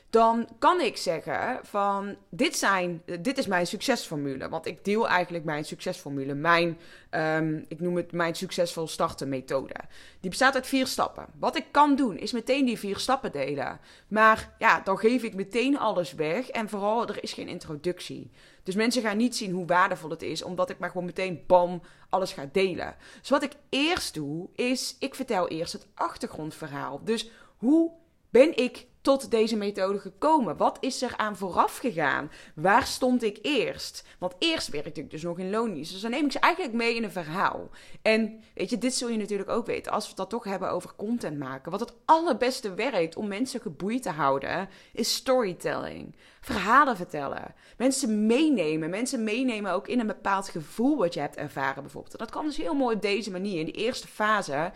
dan 0.10 0.48
kan 0.60 0.82
ik 0.82 0.98
zeggen 0.98 1.60
van 1.64 2.16
dit, 2.30 2.58
zijn, 2.58 3.02
dit 3.20 3.38
is 3.38 3.48
mijn 3.48 3.68
succesformule. 3.68 4.50
Want 4.50 4.66
ik 4.66 4.86
deel 4.86 5.08
eigenlijk 5.08 5.44
mijn 5.44 5.66
succesformule. 5.66 6.34
Mijn, 6.34 6.80
um, 7.12 7.66
ik 7.68 7.80
noem 7.80 7.96
het 7.96 8.12
mijn 8.12 8.36
succesvol 8.36 8.88
starten 8.88 9.30
methode. 9.30 9.76
Die 10.20 10.30
bestaat 10.30 10.56
uit 10.56 10.68
vier 10.68 10.88
stappen. 10.88 11.26
Wat 11.40 11.58
ik 11.58 11.66
kan 11.72 11.96
doen 11.96 12.18
is 12.18 12.32
meteen 12.32 12.66
die 12.66 12.80
vier 12.80 12.98
stappen 12.98 13.32
delen. 13.32 13.80
Maar 14.08 14.56
ja, 14.58 14.80
dan 14.80 14.98
geef 14.98 15.24
ik 15.24 15.36
meteen 15.36 15.78
alles 15.78 16.14
weg. 16.14 16.50
En 16.50 16.70
vooral, 16.70 17.08
er 17.08 17.24
is 17.24 17.34
geen 17.34 17.48
introductie. 17.48 18.32
Dus 18.64 18.76
mensen 18.76 19.02
gaan 19.02 19.18
niet 19.18 19.36
zien 19.36 19.52
hoe 19.52 19.66
waardevol 19.66 20.10
het 20.10 20.22
is, 20.22 20.44
omdat 20.44 20.70
ik 20.70 20.80
maar 20.80 20.90
gewoon 20.90 21.06
meteen 21.06 21.44
bam 21.48 21.82
alles 22.10 22.34
ga 22.34 22.50
delen. 22.52 22.96
Dus 23.20 23.30
wat 23.30 23.44
ik 23.44 23.52
eerst 23.70 24.14
doe, 24.14 24.50
is 24.56 24.96
ik 25.00 25.16
vertel 25.16 25.48
eerst 25.48 25.74
het 25.74 25.88
achtergrondverhaal. 25.94 27.02
Dus 27.04 27.32
hoe 27.58 27.92
ben 28.30 28.58
ik 28.58 28.86
tot 29.08 29.32
deze 29.32 29.56
methode 29.56 30.00
gekomen? 30.00 30.58
Wat 30.58 30.78
is 30.80 31.02
er 31.02 31.14
aan 31.18 31.38
vooraf 31.38 31.78
gegaan? 31.78 32.32
Waar 32.56 32.86
stond 32.86 33.24
ik 33.24 33.40
eerst? 33.42 34.04
Want 34.20 34.36
eerst 34.40 34.68
werkte 34.68 35.02
ik 35.02 35.12
dus 35.12 35.22
nog 35.22 35.40
in 35.40 35.50
loondienst. 35.50 35.92
Dus 35.92 36.02
dan 36.02 36.12
neem 36.12 36.26
ik 36.26 36.32
ze 36.32 36.40
eigenlijk 36.40 36.74
mee 36.74 36.96
in 36.96 37.04
een 37.04 37.12
verhaal. 37.12 37.70
En 38.02 38.40
weet 38.54 38.70
je, 38.70 38.78
dit 38.78 38.94
zul 38.94 39.10
je 39.10 39.18
natuurlijk 39.18 39.50
ook 39.50 39.66
weten. 39.66 39.92
Als 39.92 40.04
we 40.04 40.10
het 40.10 40.18
dan 40.18 40.28
toch 40.28 40.44
hebben 40.44 40.70
over 40.70 40.96
content 40.96 41.38
maken. 41.38 41.72
Wat 41.72 41.80
het 41.80 41.94
allerbeste 42.06 42.74
werkt 42.74 43.16
om 43.16 43.28
mensen 43.28 43.62
geboeid 43.62 44.04
te 44.04 44.10
houden, 44.10 44.70
is 44.94 45.16
storytelling. 45.16 46.16
Verhalen 46.42 46.96
vertellen. 46.96 47.54
Mensen 47.78 48.26
meenemen. 48.26 48.90
Mensen 48.90 49.24
meenemen 49.24 49.72
ook 49.72 49.88
in 49.88 50.00
een 50.00 50.08
bepaald 50.08 50.50
gevoel 50.50 50.98
wat 50.98 51.14
je 51.14 51.20
hebt 51.20 51.36
ervaren 51.36 51.84
bijvoorbeeld. 51.84 52.14
En 52.14 52.26
dat 52.26 52.34
kan 52.34 52.46
dus 52.46 52.58
heel 52.58 52.74
mooi 52.74 52.96
op 52.96 53.02
deze 53.02 53.32
manier. 53.32 53.60
In 53.60 53.66
de 53.66 53.72
eerste 53.72 54.08
fase, 54.08 54.72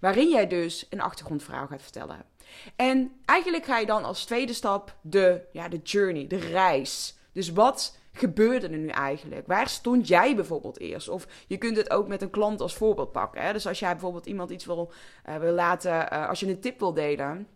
waarin 0.00 0.28
jij 0.28 0.46
dus 0.46 0.86
een 0.90 1.00
achtergrondverhaal 1.00 1.66
gaat 1.66 1.82
vertellen. 1.82 2.34
En 2.76 3.12
eigenlijk 3.24 3.64
ga 3.64 3.78
je 3.78 3.86
dan 3.86 4.04
als 4.04 4.24
tweede 4.24 4.52
stap 4.52 4.96
de, 5.00 5.40
ja, 5.52 5.68
de 5.68 5.80
journey, 5.82 6.26
de 6.26 6.36
reis. 6.36 7.18
Dus 7.32 7.52
wat 7.52 7.98
gebeurde 8.12 8.68
er 8.68 8.78
nu 8.78 8.88
eigenlijk? 8.88 9.46
Waar 9.46 9.68
stond 9.68 10.08
jij 10.08 10.34
bijvoorbeeld 10.34 10.80
eerst? 10.80 11.08
Of 11.08 11.26
je 11.46 11.56
kunt 11.56 11.76
het 11.76 11.90
ook 11.90 12.08
met 12.08 12.22
een 12.22 12.30
klant 12.30 12.60
als 12.60 12.74
voorbeeld 12.74 13.12
pakken. 13.12 13.42
Hè? 13.42 13.52
Dus 13.52 13.66
als 13.66 13.78
jij 13.78 13.90
bijvoorbeeld 13.90 14.26
iemand 14.26 14.50
iets 14.50 14.64
wil, 14.64 14.92
uh, 15.28 15.36
wil 15.36 15.52
laten, 15.52 16.08
uh, 16.12 16.28
als 16.28 16.40
je 16.40 16.46
een 16.46 16.60
tip 16.60 16.78
wil 16.78 16.94
delen, 16.94 17.48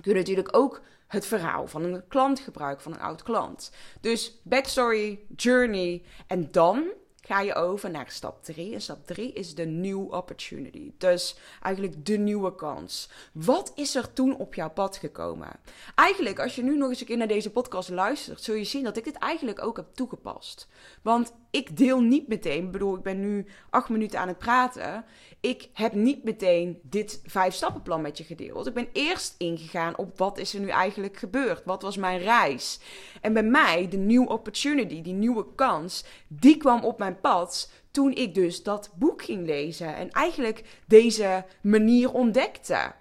kun 0.00 0.12
je 0.12 0.18
natuurlijk 0.18 0.56
ook 0.56 0.82
het 1.06 1.26
verhaal 1.26 1.66
van 1.66 1.82
een 1.82 2.08
klant 2.08 2.40
gebruiken, 2.40 2.82
van 2.82 2.92
een 2.92 3.00
oud 3.00 3.22
klant. 3.22 3.72
Dus 4.00 4.40
backstory, 4.42 5.20
journey 5.36 6.02
en 6.26 6.50
dan 6.50 6.84
ga 7.26 7.40
je 7.40 7.54
over 7.54 7.90
naar 7.90 8.10
stap 8.10 8.44
3. 8.44 8.74
En 8.74 8.80
stap 8.80 9.06
3 9.06 9.32
is 9.32 9.54
de 9.54 9.64
new 9.64 10.12
opportunity. 10.12 10.92
Dus 10.98 11.36
eigenlijk 11.62 12.06
de 12.06 12.16
nieuwe 12.16 12.54
kans. 12.54 13.08
Wat 13.32 13.72
is 13.74 13.94
er 13.94 14.12
toen 14.12 14.36
op 14.36 14.54
jouw 14.54 14.70
pad 14.70 14.96
gekomen? 14.96 15.50
Eigenlijk, 15.94 16.40
als 16.40 16.54
je 16.54 16.62
nu 16.62 16.76
nog 16.76 16.88
eens 16.88 17.00
een 17.00 17.06
keer 17.06 17.16
naar 17.16 17.26
deze 17.26 17.50
podcast 17.50 17.88
luistert, 17.88 18.42
zul 18.42 18.54
je 18.54 18.64
zien 18.64 18.84
dat 18.84 18.96
ik 18.96 19.04
dit 19.04 19.16
eigenlijk 19.16 19.62
ook 19.62 19.76
heb 19.76 19.86
toegepast. 19.94 20.68
Want 21.02 21.32
ik 21.50 21.76
deel 21.76 22.00
niet 22.00 22.28
meteen, 22.28 22.64
ik 22.64 22.72
bedoel, 22.72 22.96
ik 22.96 23.02
ben 23.02 23.20
nu 23.20 23.46
acht 23.70 23.88
minuten 23.88 24.20
aan 24.20 24.28
het 24.28 24.38
praten. 24.38 25.04
Ik 25.40 25.68
heb 25.72 25.92
niet 25.92 26.24
meteen 26.24 26.78
dit 26.82 27.20
vijf 27.26 27.54
stappenplan 27.54 28.00
met 28.00 28.18
je 28.18 28.24
gedeeld. 28.24 28.66
Ik 28.66 28.74
ben 28.74 28.88
eerst 28.92 29.34
ingegaan 29.38 29.98
op 29.98 30.18
wat 30.18 30.38
is 30.38 30.54
er 30.54 30.60
nu 30.60 30.68
eigenlijk 30.68 31.16
gebeurd? 31.16 31.64
Wat 31.64 31.82
was 31.82 31.96
mijn 31.96 32.18
reis? 32.18 32.80
En 33.20 33.32
bij 33.32 33.42
mij, 33.42 33.88
de 33.88 33.96
new 33.96 34.30
opportunity, 34.30 35.02
die 35.02 35.12
nieuwe 35.12 35.54
kans, 35.54 36.04
die 36.28 36.56
kwam 36.56 36.84
op 36.84 36.98
mijn 36.98 37.20
pad 37.20 37.70
toen 37.90 38.12
ik 38.14 38.34
dus 38.34 38.62
dat 38.62 38.90
boek 38.94 39.22
ging 39.22 39.46
lezen. 39.46 39.96
En 39.96 40.10
eigenlijk 40.10 40.80
deze 40.86 41.44
manier 41.60 42.12
ontdekte. 42.12 42.92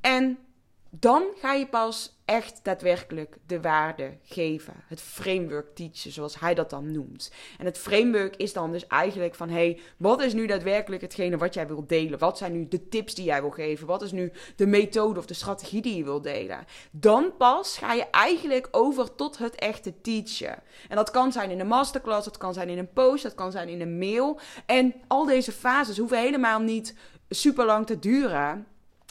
En 0.00 0.38
dan 1.00 1.24
ga 1.36 1.52
je 1.52 1.66
pas 1.66 2.16
echt 2.24 2.60
daadwerkelijk 2.62 3.38
de 3.46 3.60
waarde 3.60 4.16
geven. 4.22 4.74
Het 4.86 5.00
framework 5.00 5.74
teachen, 5.74 6.12
zoals 6.12 6.40
hij 6.40 6.54
dat 6.54 6.70
dan 6.70 6.92
noemt. 6.92 7.32
En 7.58 7.64
het 7.64 7.78
framework 7.78 8.36
is 8.36 8.52
dan 8.52 8.72
dus 8.72 8.86
eigenlijk 8.86 9.34
van: 9.34 9.48
hey, 9.48 9.80
wat 9.96 10.22
is 10.22 10.32
nu 10.32 10.46
daadwerkelijk 10.46 11.02
hetgene 11.02 11.36
wat 11.36 11.54
jij 11.54 11.66
wilt 11.66 11.88
delen? 11.88 12.18
Wat 12.18 12.38
zijn 12.38 12.52
nu 12.52 12.68
de 12.68 12.88
tips 12.88 13.14
die 13.14 13.24
jij 13.24 13.40
wil 13.40 13.50
geven? 13.50 13.86
Wat 13.86 14.02
is 14.02 14.12
nu 14.12 14.32
de 14.56 14.66
methode 14.66 15.18
of 15.18 15.26
de 15.26 15.34
strategie 15.34 15.82
die 15.82 15.96
je 15.96 16.04
wilt 16.04 16.24
delen? 16.24 16.64
Dan 16.90 17.36
pas 17.38 17.78
ga 17.78 17.92
je 17.92 18.10
eigenlijk 18.10 18.68
over 18.70 19.14
tot 19.14 19.38
het 19.38 19.54
echte 19.54 20.00
teachen. 20.00 20.62
En 20.88 20.96
dat 20.96 21.10
kan 21.10 21.32
zijn 21.32 21.50
in 21.50 21.60
een 21.60 21.66
masterclass, 21.66 22.24
dat 22.24 22.36
kan 22.36 22.54
zijn 22.54 22.68
in 22.68 22.78
een 22.78 22.92
post, 22.92 23.22
dat 23.22 23.34
kan 23.34 23.52
zijn 23.52 23.68
in 23.68 23.80
een 23.80 23.98
mail. 23.98 24.40
En 24.66 24.94
al 25.06 25.24
deze 25.24 25.52
fases 25.52 25.98
hoeven 25.98 26.18
helemaal 26.18 26.60
niet 26.60 26.94
super 27.28 27.64
lang 27.64 27.86
te 27.86 27.98
duren. 27.98 28.66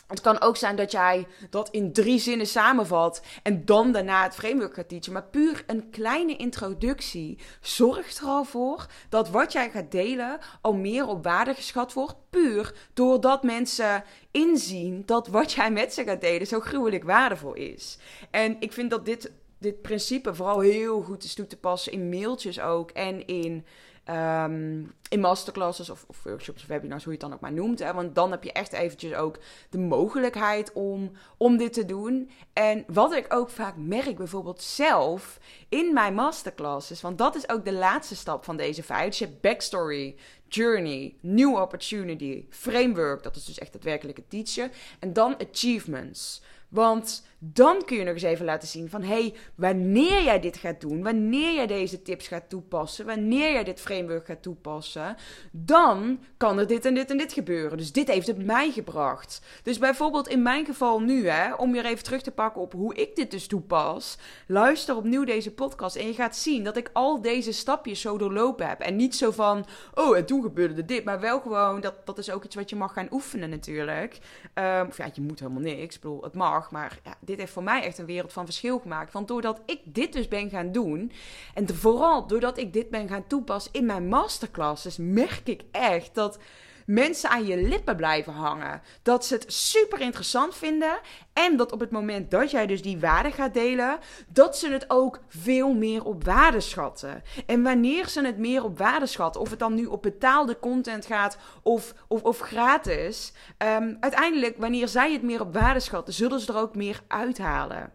Het 0.07 0.21
kan 0.21 0.41
ook 0.41 0.57
zijn 0.57 0.75
dat 0.75 0.91
jij 0.91 1.27
dat 1.49 1.69
in 1.69 1.93
drie 1.93 2.19
zinnen 2.19 2.47
samenvat 2.47 3.21
en 3.43 3.65
dan 3.65 3.91
daarna 3.91 4.23
het 4.23 4.35
framework 4.35 4.73
gaat 4.73 4.89
teachen. 4.89 5.13
Maar 5.13 5.23
puur 5.23 5.63
een 5.67 5.89
kleine 5.89 6.35
introductie 6.35 7.37
zorgt 7.61 8.17
er 8.17 8.25
al 8.25 8.43
voor 8.43 8.85
dat 9.09 9.29
wat 9.29 9.51
jij 9.51 9.69
gaat 9.69 9.91
delen 9.91 10.39
al 10.61 10.73
meer 10.73 11.07
op 11.07 11.23
waarde 11.23 11.53
geschat 11.53 11.93
wordt. 11.93 12.15
Puur 12.29 12.73
doordat 12.93 13.43
mensen 13.43 14.03
inzien 14.31 15.03
dat 15.05 15.27
wat 15.27 15.51
jij 15.51 15.71
met 15.71 15.93
ze 15.93 16.03
gaat 16.03 16.21
delen 16.21 16.47
zo 16.47 16.59
gruwelijk 16.59 17.03
waardevol 17.03 17.53
is. 17.53 17.97
En 18.31 18.55
ik 18.59 18.73
vind 18.73 18.89
dat 18.89 19.05
dit, 19.05 19.31
dit 19.57 19.81
principe 19.81 20.35
vooral 20.35 20.59
heel 20.59 21.01
goed 21.01 21.23
is 21.23 21.33
toe 21.33 21.47
te 21.47 21.57
passen 21.57 21.91
in 21.91 22.09
mailtjes 22.09 22.59
ook 22.59 22.91
en 22.91 23.27
in 23.27 23.65
Um, 24.09 24.93
in 25.09 25.19
masterclasses 25.19 25.89
of, 25.89 26.05
of, 26.07 26.23
workshops 26.23 26.61
of 26.61 26.67
webinars, 26.67 27.03
hoe 27.03 27.13
je 27.13 27.19
het 27.19 27.29
dan 27.29 27.37
ook 27.37 27.43
maar 27.43 27.53
noemt. 27.53 27.79
Hè? 27.79 27.93
Want 27.93 28.15
dan 28.15 28.31
heb 28.31 28.43
je 28.43 28.51
echt 28.51 28.73
eventjes 28.73 29.13
ook 29.13 29.37
de 29.69 29.77
mogelijkheid 29.77 30.73
om, 30.73 31.11
om 31.37 31.57
dit 31.57 31.73
te 31.73 31.85
doen. 31.85 32.29
En 32.53 32.83
wat 32.87 33.13
ik 33.13 33.33
ook 33.33 33.49
vaak 33.49 33.73
merk, 33.77 34.17
bijvoorbeeld 34.17 34.61
zelf 34.61 35.39
in 35.69 35.93
mijn 35.93 36.13
masterclasses, 36.13 37.01
want 37.01 37.17
dat 37.17 37.35
is 37.35 37.49
ook 37.49 37.65
de 37.65 37.73
laatste 37.73 38.15
stap 38.15 38.43
van 38.43 38.57
deze 38.57 38.83
vijf. 38.83 39.17
Je 39.17 39.25
hebt 39.25 39.41
backstory, 39.41 40.15
journey, 40.47 41.15
new 41.21 41.55
opportunity, 41.55 42.45
framework, 42.49 43.23
dat 43.23 43.35
is 43.35 43.45
dus 43.45 43.59
echt 43.59 43.73
het 43.73 43.83
werkelijke 43.83 44.27
teachen. 44.27 44.71
En 44.99 45.13
dan 45.13 45.35
achievements. 45.51 46.41
Want 46.69 47.23
dan 47.39 47.83
kun 47.85 47.97
je 47.97 48.03
nog 48.03 48.13
eens 48.13 48.23
even 48.23 48.45
laten 48.45 48.67
zien 48.67 48.89
van 48.89 49.03
hey, 49.03 49.33
wanneer 49.55 50.23
jij 50.23 50.39
dit 50.39 50.57
gaat 50.57 50.81
doen, 50.81 51.03
wanneer 51.03 51.53
jij 51.53 51.67
deze 51.67 52.01
tips 52.01 52.27
gaat 52.27 52.49
toepassen, 52.49 53.05
wanneer 53.05 53.51
jij 53.51 53.63
dit 53.63 53.79
framework 53.79 54.25
gaat 54.25 54.41
toepassen, 54.41 55.15
dan 55.51 56.19
kan 56.37 56.59
er 56.59 56.67
dit 56.67 56.85
en 56.85 56.93
dit 56.93 57.09
en 57.09 57.17
dit 57.17 57.33
gebeuren. 57.33 57.77
Dus 57.77 57.91
dit 57.91 58.07
heeft 58.07 58.27
het 58.27 58.45
mij 58.45 58.71
gebracht. 58.71 59.41
Dus 59.63 59.77
bijvoorbeeld 59.77 60.27
in 60.27 60.41
mijn 60.41 60.65
geval 60.65 60.99
nu, 60.99 61.27
hè, 61.27 61.53
om 61.53 61.71
weer 61.71 61.85
even 61.85 62.03
terug 62.03 62.21
te 62.21 62.31
pakken 62.31 62.61
op 62.61 62.73
hoe 62.73 62.95
ik 62.95 63.15
dit 63.15 63.31
dus 63.31 63.47
toepas, 63.47 64.17
luister 64.47 64.95
opnieuw 64.95 65.23
deze 65.23 65.53
podcast 65.53 65.95
en 65.95 66.07
je 66.07 66.13
gaat 66.13 66.35
zien 66.35 66.63
dat 66.63 66.77
ik 66.77 66.89
al 66.93 67.21
deze 67.21 67.51
stapjes 67.51 68.01
zo 68.01 68.17
doorlopen 68.17 68.67
heb. 68.67 68.79
En 68.79 68.95
niet 68.95 69.15
zo 69.15 69.31
van, 69.31 69.65
oh, 69.93 70.17
en 70.17 70.25
toen 70.25 70.41
gebeurde 70.41 70.85
dit, 70.85 71.03
maar 71.03 71.19
wel 71.19 71.39
gewoon, 71.39 71.81
dat, 71.81 72.05
dat 72.05 72.17
is 72.17 72.31
ook 72.31 72.43
iets 72.43 72.55
wat 72.55 72.69
je 72.69 72.75
mag 72.75 72.93
gaan 72.93 73.07
oefenen 73.11 73.49
natuurlijk. 73.49 74.17
Um, 74.53 74.87
of 74.87 74.97
ja, 74.97 75.09
je 75.13 75.21
moet 75.21 75.39
helemaal 75.39 75.61
niks, 75.61 75.95
ik 75.95 76.01
bedoel, 76.01 76.23
het 76.23 76.33
mag, 76.33 76.71
maar 76.71 76.99
ja, 77.03 77.17
dit 77.25 77.39
heeft 77.39 77.51
voor 77.51 77.63
mij 77.63 77.83
echt 77.83 77.97
een 77.97 78.05
wereld 78.05 78.33
van 78.33 78.45
verschil 78.45 78.79
gemaakt. 78.79 79.13
Want 79.13 79.27
doordat 79.27 79.61
ik 79.65 79.79
dit 79.83 80.13
dus 80.13 80.27
ben 80.27 80.49
gaan 80.49 80.71
doen, 80.71 81.11
en 81.53 81.75
vooral 81.75 82.27
doordat 82.27 82.57
ik 82.57 82.73
dit 82.73 82.89
ben 82.89 83.07
gaan 83.07 83.27
toepassen 83.27 83.73
in 83.73 83.85
mijn 83.85 84.07
masterclasses, 84.07 84.97
merk 84.97 85.41
ik 85.43 85.61
echt 85.71 86.15
dat 86.15 86.39
mensen 86.85 87.29
aan 87.29 87.45
je 87.45 87.57
lippen 87.57 87.95
blijven 87.95 88.33
hangen. 88.33 88.81
Dat 89.01 89.25
ze 89.25 89.33
het 89.33 89.53
super 89.53 90.01
interessant 90.01 90.55
vinden. 90.55 90.99
En 91.33 91.57
dat 91.57 91.71
op 91.71 91.79
het 91.79 91.91
moment 91.91 92.31
dat 92.31 92.51
jij 92.51 92.67
dus 92.67 92.81
die 92.81 92.99
waarde 92.99 93.31
gaat 93.31 93.53
delen, 93.53 93.99
dat 94.27 94.57
ze 94.57 94.69
het 94.69 94.85
ook 94.87 95.19
veel 95.27 95.73
meer 95.73 96.03
op 96.03 96.23
waarde 96.23 96.59
schatten. 96.59 97.23
En 97.45 97.63
wanneer 97.63 98.07
ze 98.07 98.25
het 98.25 98.37
meer 98.37 98.63
op 98.63 98.77
waarde 98.77 99.05
schatten, 99.05 99.41
of 99.41 99.49
het 99.49 99.59
dan 99.59 99.73
nu 99.73 99.85
op 99.85 100.01
betaalde 100.01 100.59
content 100.59 101.05
gaat 101.05 101.37
of, 101.61 101.93
of, 102.07 102.21
of 102.21 102.39
gratis, 102.39 103.33
um, 103.57 103.97
uiteindelijk, 103.99 104.57
wanneer 104.57 104.87
zij 104.87 105.13
het 105.13 105.21
meer 105.21 105.41
op 105.41 105.53
waarde 105.53 105.79
schatten, 105.79 106.13
zullen 106.13 106.39
ze 106.39 106.53
er 106.53 106.59
ook 106.59 106.75
meer 106.75 107.01
uithalen. 107.07 107.93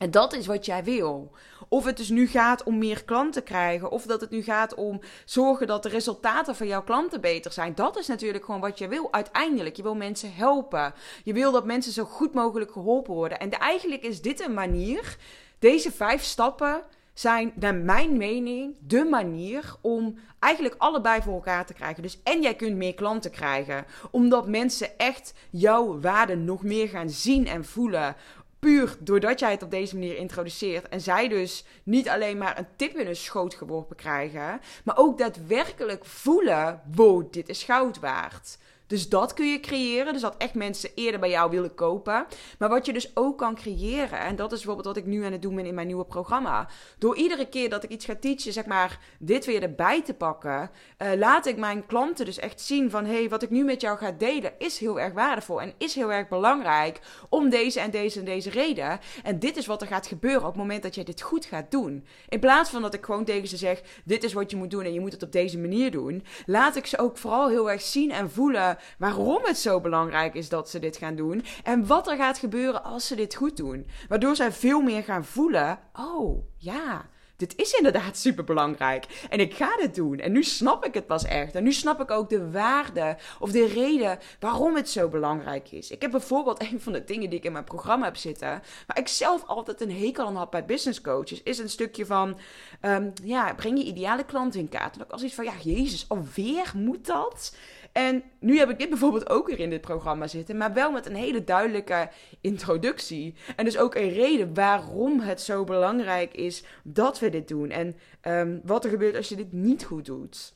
En 0.00 0.10
dat 0.10 0.32
is 0.32 0.46
wat 0.46 0.66
jij 0.66 0.84
wil. 0.84 1.30
Of 1.68 1.84
het 1.84 1.96
dus 1.96 2.08
nu 2.08 2.26
gaat 2.26 2.62
om 2.62 2.78
meer 2.78 3.04
klanten 3.04 3.42
krijgen. 3.42 3.90
Of 3.90 4.06
dat 4.06 4.20
het 4.20 4.30
nu 4.30 4.42
gaat 4.42 4.74
om 4.74 5.00
zorgen 5.24 5.66
dat 5.66 5.82
de 5.82 5.88
resultaten 5.88 6.56
van 6.56 6.66
jouw 6.66 6.82
klanten 6.82 7.20
beter 7.20 7.52
zijn. 7.52 7.74
Dat 7.74 7.98
is 7.98 8.06
natuurlijk 8.06 8.44
gewoon 8.44 8.60
wat 8.60 8.78
je 8.78 8.88
wil 8.88 9.12
uiteindelijk. 9.12 9.76
Je 9.76 9.82
wil 9.82 9.94
mensen 9.94 10.34
helpen. 10.34 10.94
Je 11.24 11.32
wil 11.32 11.52
dat 11.52 11.64
mensen 11.64 11.92
zo 11.92 12.04
goed 12.04 12.34
mogelijk 12.34 12.72
geholpen 12.72 13.14
worden. 13.14 13.38
En 13.38 13.50
eigenlijk 13.50 14.02
is 14.02 14.22
dit 14.22 14.40
een 14.40 14.54
manier. 14.54 15.16
Deze 15.58 15.92
vijf 15.92 16.22
stappen 16.22 16.82
zijn 17.14 17.52
naar 17.54 17.74
mijn 17.74 18.16
mening 18.16 18.74
de 18.78 19.04
manier 19.04 19.74
om 19.80 20.18
eigenlijk 20.38 20.74
allebei 20.78 21.22
voor 21.22 21.34
elkaar 21.34 21.66
te 21.66 21.74
krijgen. 21.74 22.02
Dus 22.02 22.20
en 22.22 22.42
jij 22.42 22.54
kunt 22.54 22.76
meer 22.76 22.94
klanten 22.94 23.30
krijgen, 23.30 23.84
omdat 24.10 24.48
mensen 24.48 24.98
echt 24.98 25.34
jouw 25.50 26.00
waarde 26.00 26.36
nog 26.36 26.62
meer 26.62 26.88
gaan 26.88 27.10
zien 27.10 27.46
en 27.46 27.64
voelen 27.64 28.16
puur 28.60 28.96
doordat 28.98 29.40
jij 29.40 29.50
het 29.50 29.62
op 29.62 29.70
deze 29.70 29.94
manier 29.94 30.16
introduceert. 30.16 30.88
En 30.88 31.00
zij 31.00 31.28
dus 31.28 31.64
niet 31.82 32.08
alleen 32.08 32.38
maar 32.38 32.58
een 32.58 32.66
tip 32.76 32.96
in 32.96 33.06
hun 33.06 33.16
schoot 33.16 33.54
geworpen 33.54 33.96
krijgen. 33.96 34.60
Maar 34.84 34.96
ook 34.98 35.18
daadwerkelijk 35.18 36.04
voelen: 36.04 36.82
wow, 36.94 37.32
dit 37.32 37.48
is 37.48 37.62
goud 37.62 37.98
waard. 37.98 38.58
Dus 38.90 39.08
dat 39.08 39.34
kun 39.34 39.50
je 39.50 39.60
creëren. 39.60 40.12
Dus 40.12 40.22
dat 40.22 40.34
echt 40.38 40.54
mensen 40.54 40.90
eerder 40.94 41.20
bij 41.20 41.30
jou 41.30 41.50
willen 41.50 41.74
kopen. 41.74 42.26
Maar 42.58 42.68
wat 42.68 42.86
je 42.86 42.92
dus 42.92 43.16
ook 43.16 43.38
kan 43.38 43.54
creëren. 43.54 44.18
En 44.18 44.36
dat 44.36 44.52
is 44.52 44.56
bijvoorbeeld 44.58 44.86
wat 44.86 44.96
ik 44.96 45.06
nu 45.06 45.24
aan 45.24 45.32
het 45.32 45.42
doen 45.42 45.54
ben 45.54 45.66
in 45.66 45.74
mijn 45.74 45.86
nieuwe 45.86 46.04
programma. 46.04 46.68
Door 46.98 47.16
iedere 47.16 47.48
keer 47.48 47.68
dat 47.70 47.84
ik 47.84 47.90
iets 47.90 48.04
ga 48.04 48.14
teachen, 48.20 48.52
zeg 48.52 48.66
maar, 48.66 48.98
dit 49.18 49.46
weer 49.46 49.62
erbij 49.62 50.02
te 50.02 50.14
pakken. 50.14 50.70
Uh, 50.98 51.08
laat 51.16 51.46
ik 51.46 51.56
mijn 51.56 51.86
klanten 51.86 52.24
dus 52.24 52.38
echt 52.38 52.60
zien 52.60 52.90
van: 52.90 53.04
hé, 53.04 53.12
hey, 53.12 53.28
wat 53.28 53.42
ik 53.42 53.50
nu 53.50 53.64
met 53.64 53.80
jou 53.80 53.98
ga 53.98 54.12
delen 54.12 54.52
is 54.58 54.78
heel 54.78 55.00
erg 55.00 55.12
waardevol. 55.12 55.60
En 55.60 55.72
is 55.78 55.94
heel 55.94 56.12
erg 56.12 56.28
belangrijk. 56.28 57.00
Om 57.28 57.50
deze 57.50 57.80
en 57.80 57.90
deze 57.90 58.18
en 58.18 58.24
deze 58.24 58.50
reden. 58.50 59.00
En 59.22 59.38
dit 59.38 59.56
is 59.56 59.66
wat 59.66 59.82
er 59.82 59.88
gaat 59.88 60.06
gebeuren 60.06 60.40
op 60.40 60.46
het 60.46 60.56
moment 60.56 60.82
dat 60.82 60.94
jij 60.94 61.04
dit 61.04 61.20
goed 61.20 61.44
gaat 61.44 61.70
doen. 61.70 62.06
In 62.28 62.40
plaats 62.40 62.70
van 62.70 62.82
dat 62.82 62.94
ik 62.94 63.04
gewoon 63.04 63.24
tegen 63.24 63.48
ze 63.48 63.56
zeg: 63.56 63.82
dit 64.04 64.24
is 64.24 64.32
wat 64.32 64.50
je 64.50 64.56
moet 64.56 64.70
doen 64.70 64.84
en 64.84 64.92
je 64.92 65.00
moet 65.00 65.12
het 65.12 65.22
op 65.22 65.32
deze 65.32 65.58
manier 65.58 65.90
doen. 65.90 66.24
Laat 66.46 66.76
ik 66.76 66.86
ze 66.86 66.98
ook 66.98 67.18
vooral 67.18 67.48
heel 67.48 67.70
erg 67.70 67.82
zien 67.82 68.10
en 68.10 68.30
voelen 68.30 68.78
waarom 68.98 69.42
het 69.44 69.58
zo 69.58 69.80
belangrijk 69.80 70.34
is 70.34 70.48
dat 70.48 70.70
ze 70.70 70.78
dit 70.78 70.96
gaan 70.96 71.16
doen. 71.16 71.44
En 71.62 71.86
wat 71.86 72.08
er 72.08 72.16
gaat 72.16 72.38
gebeuren 72.38 72.84
als 72.84 73.06
ze 73.06 73.14
dit 73.14 73.34
goed 73.34 73.56
doen. 73.56 73.86
Waardoor 74.08 74.36
zij 74.36 74.52
veel 74.52 74.80
meer 74.80 75.02
gaan 75.02 75.24
voelen: 75.24 75.78
oh 75.92 76.44
ja 76.56 77.08
dit 77.40 77.56
is 77.56 77.72
inderdaad 77.72 78.16
super 78.26 78.44
belangrijk. 78.44 79.26
En 79.30 79.40
ik 79.40 79.54
ga 79.54 79.76
dit 79.76 79.94
doen. 79.94 80.18
En 80.18 80.32
nu 80.32 80.42
snap 80.42 80.84
ik 80.84 80.94
het 80.94 81.06
pas 81.06 81.24
echt. 81.24 81.54
En 81.54 81.62
nu 81.62 81.72
snap 81.72 82.00
ik 82.00 82.10
ook 82.10 82.28
de 82.28 82.50
waarde 82.50 83.16
of 83.38 83.52
de 83.52 83.66
reden 83.66 84.18
waarom 84.40 84.76
het 84.76 84.90
zo 84.90 85.08
belangrijk 85.08 85.70
is. 85.70 85.90
Ik 85.90 86.02
heb 86.02 86.10
bijvoorbeeld 86.10 86.62
een 86.72 86.80
van 86.80 86.92
de 86.92 87.04
dingen 87.04 87.30
die 87.30 87.38
ik 87.38 87.44
in 87.44 87.52
mijn 87.52 87.64
programma 87.64 88.04
heb 88.04 88.16
zitten. 88.16 88.62
Waar 88.86 88.98
ik 88.98 89.08
zelf 89.08 89.44
altijd 89.46 89.80
een 89.80 89.96
hekel 89.96 90.26
aan 90.26 90.36
had 90.36 90.50
bij 90.50 90.64
business 90.64 91.00
coaches. 91.00 91.42
Is 91.42 91.58
een 91.58 91.68
stukje 91.68 92.06
van. 92.06 92.38
Um, 92.82 93.12
ja, 93.24 93.54
breng 93.54 93.78
je 93.78 93.84
ideale 93.84 94.24
klant 94.24 94.54
in 94.54 94.68
kaart. 94.68 94.96
En 94.96 95.02
ook 95.02 95.10
als 95.10 95.22
iets 95.22 95.34
van. 95.34 95.44
Ja, 95.44 95.54
Jezus, 95.62 96.08
alweer 96.08 96.72
moet 96.74 97.06
dat? 97.06 97.54
En 97.92 98.22
nu 98.40 98.58
heb 98.58 98.70
ik 98.70 98.78
dit 98.78 98.88
bijvoorbeeld 98.88 99.30
ook 99.30 99.46
weer 99.46 99.60
in 99.60 99.70
dit 99.70 99.80
programma 99.80 100.26
zitten, 100.26 100.56
maar 100.56 100.72
wel 100.72 100.92
met 100.92 101.06
een 101.06 101.14
hele 101.14 101.44
duidelijke 101.44 102.10
introductie. 102.40 103.34
En 103.56 103.64
dus 103.64 103.78
ook 103.78 103.94
een 103.94 104.12
reden 104.12 104.54
waarom 104.54 105.20
het 105.20 105.40
zo 105.40 105.64
belangrijk 105.64 106.34
is 106.34 106.64
dat 106.82 107.18
we 107.18 107.30
dit 107.30 107.48
doen. 107.48 107.70
En 107.70 107.96
um, 108.22 108.60
wat 108.64 108.84
er 108.84 108.90
gebeurt 108.90 109.16
als 109.16 109.28
je 109.28 109.36
dit 109.36 109.52
niet 109.52 109.84
goed 109.84 110.06
doet. 110.06 110.54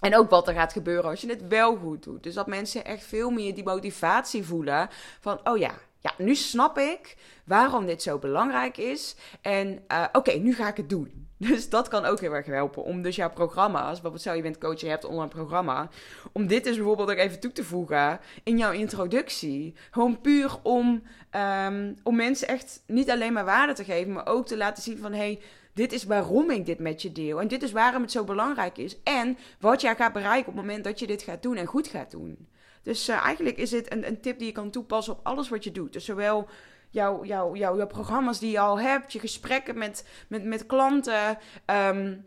En 0.00 0.16
ook 0.16 0.30
wat 0.30 0.48
er 0.48 0.54
gaat 0.54 0.72
gebeuren 0.72 1.10
als 1.10 1.20
je 1.20 1.28
het 1.28 1.48
wel 1.48 1.76
goed 1.76 2.02
doet. 2.02 2.22
Dus 2.22 2.34
dat 2.34 2.46
mensen 2.46 2.84
echt 2.84 3.04
veel 3.04 3.30
meer 3.30 3.54
die 3.54 3.64
motivatie 3.64 4.44
voelen 4.44 4.88
van, 5.20 5.48
oh 5.48 5.58
ja, 5.58 5.74
ja, 6.00 6.12
nu 6.18 6.34
snap 6.34 6.78
ik 6.78 7.16
waarom 7.44 7.86
dit 7.86 8.02
zo 8.02 8.18
belangrijk 8.18 8.76
is. 8.76 9.16
En 9.40 9.84
uh, 9.92 10.04
oké, 10.12 10.32
nu 10.32 10.54
ga 10.54 10.68
ik 10.68 10.76
het 10.76 10.88
doen. 10.88 11.25
Dus 11.48 11.68
dat 11.68 11.88
kan 11.88 12.04
ook 12.04 12.20
heel 12.20 12.34
erg 12.34 12.46
helpen. 12.46 12.82
Om 12.82 13.02
dus 13.02 13.16
jouw 13.16 13.30
programma's, 13.30 13.92
bijvoorbeeld 13.92 14.20
stel 14.20 14.34
je 14.34 14.42
bent 14.42 14.58
coach 14.58 14.80
je 14.80 14.88
hebt 14.88 15.04
online 15.04 15.28
programma. 15.28 15.88
Om 16.32 16.46
dit 16.46 16.64
dus 16.64 16.76
bijvoorbeeld 16.76 17.10
ook 17.10 17.16
even 17.16 17.40
toe 17.40 17.52
te 17.52 17.64
voegen 17.64 18.20
in 18.42 18.58
jouw 18.58 18.72
introductie. 18.72 19.74
Gewoon 19.90 20.20
puur 20.20 20.58
om, 20.62 21.02
um, 21.66 21.94
om 22.02 22.16
mensen 22.16 22.48
echt 22.48 22.82
niet 22.86 23.10
alleen 23.10 23.32
maar 23.32 23.44
waarde 23.44 23.72
te 23.72 23.84
geven, 23.84 24.12
maar 24.12 24.26
ook 24.26 24.46
te 24.46 24.56
laten 24.56 24.82
zien 24.82 24.98
van 24.98 25.12
hey, 25.12 25.40
dit 25.72 25.92
is 25.92 26.04
waarom 26.04 26.50
ik 26.50 26.66
dit 26.66 26.78
met 26.78 27.02
je 27.02 27.12
deel. 27.12 27.40
En 27.40 27.48
dit 27.48 27.62
is 27.62 27.72
waarom 27.72 28.02
het 28.02 28.10
zo 28.10 28.24
belangrijk 28.24 28.78
is. 28.78 29.02
En 29.02 29.38
wat 29.60 29.80
jij 29.80 29.94
gaat 29.94 30.12
bereiken 30.12 30.48
op 30.48 30.56
het 30.56 30.66
moment 30.66 30.84
dat 30.84 30.98
je 30.98 31.06
dit 31.06 31.22
gaat 31.22 31.42
doen 31.42 31.56
en 31.56 31.66
goed 31.66 31.88
gaat 31.88 32.10
doen. 32.10 32.48
Dus 32.82 33.08
uh, 33.08 33.24
eigenlijk 33.24 33.56
is 33.56 33.70
dit 33.70 33.92
een, 33.92 34.06
een 34.06 34.20
tip 34.20 34.38
die 34.38 34.46
je 34.46 34.52
kan 34.52 34.70
toepassen 34.70 35.12
op 35.12 35.20
alles 35.22 35.48
wat 35.48 35.64
je 35.64 35.72
doet. 35.72 35.92
Dus 35.92 36.04
zowel 36.04 36.48
jouw, 36.90 37.24
jouw, 37.24 37.56
jouw, 37.56 37.76
jouw 37.76 37.86
programma's 37.86 38.38
die 38.38 38.50
je 38.50 38.58
al 38.58 38.80
hebt, 38.80 39.12
je 39.12 39.18
gesprekken 39.18 39.78
met, 39.78 40.06
met, 40.28 40.44
met 40.44 40.66
klanten. 40.66 41.38
Um, 41.66 42.24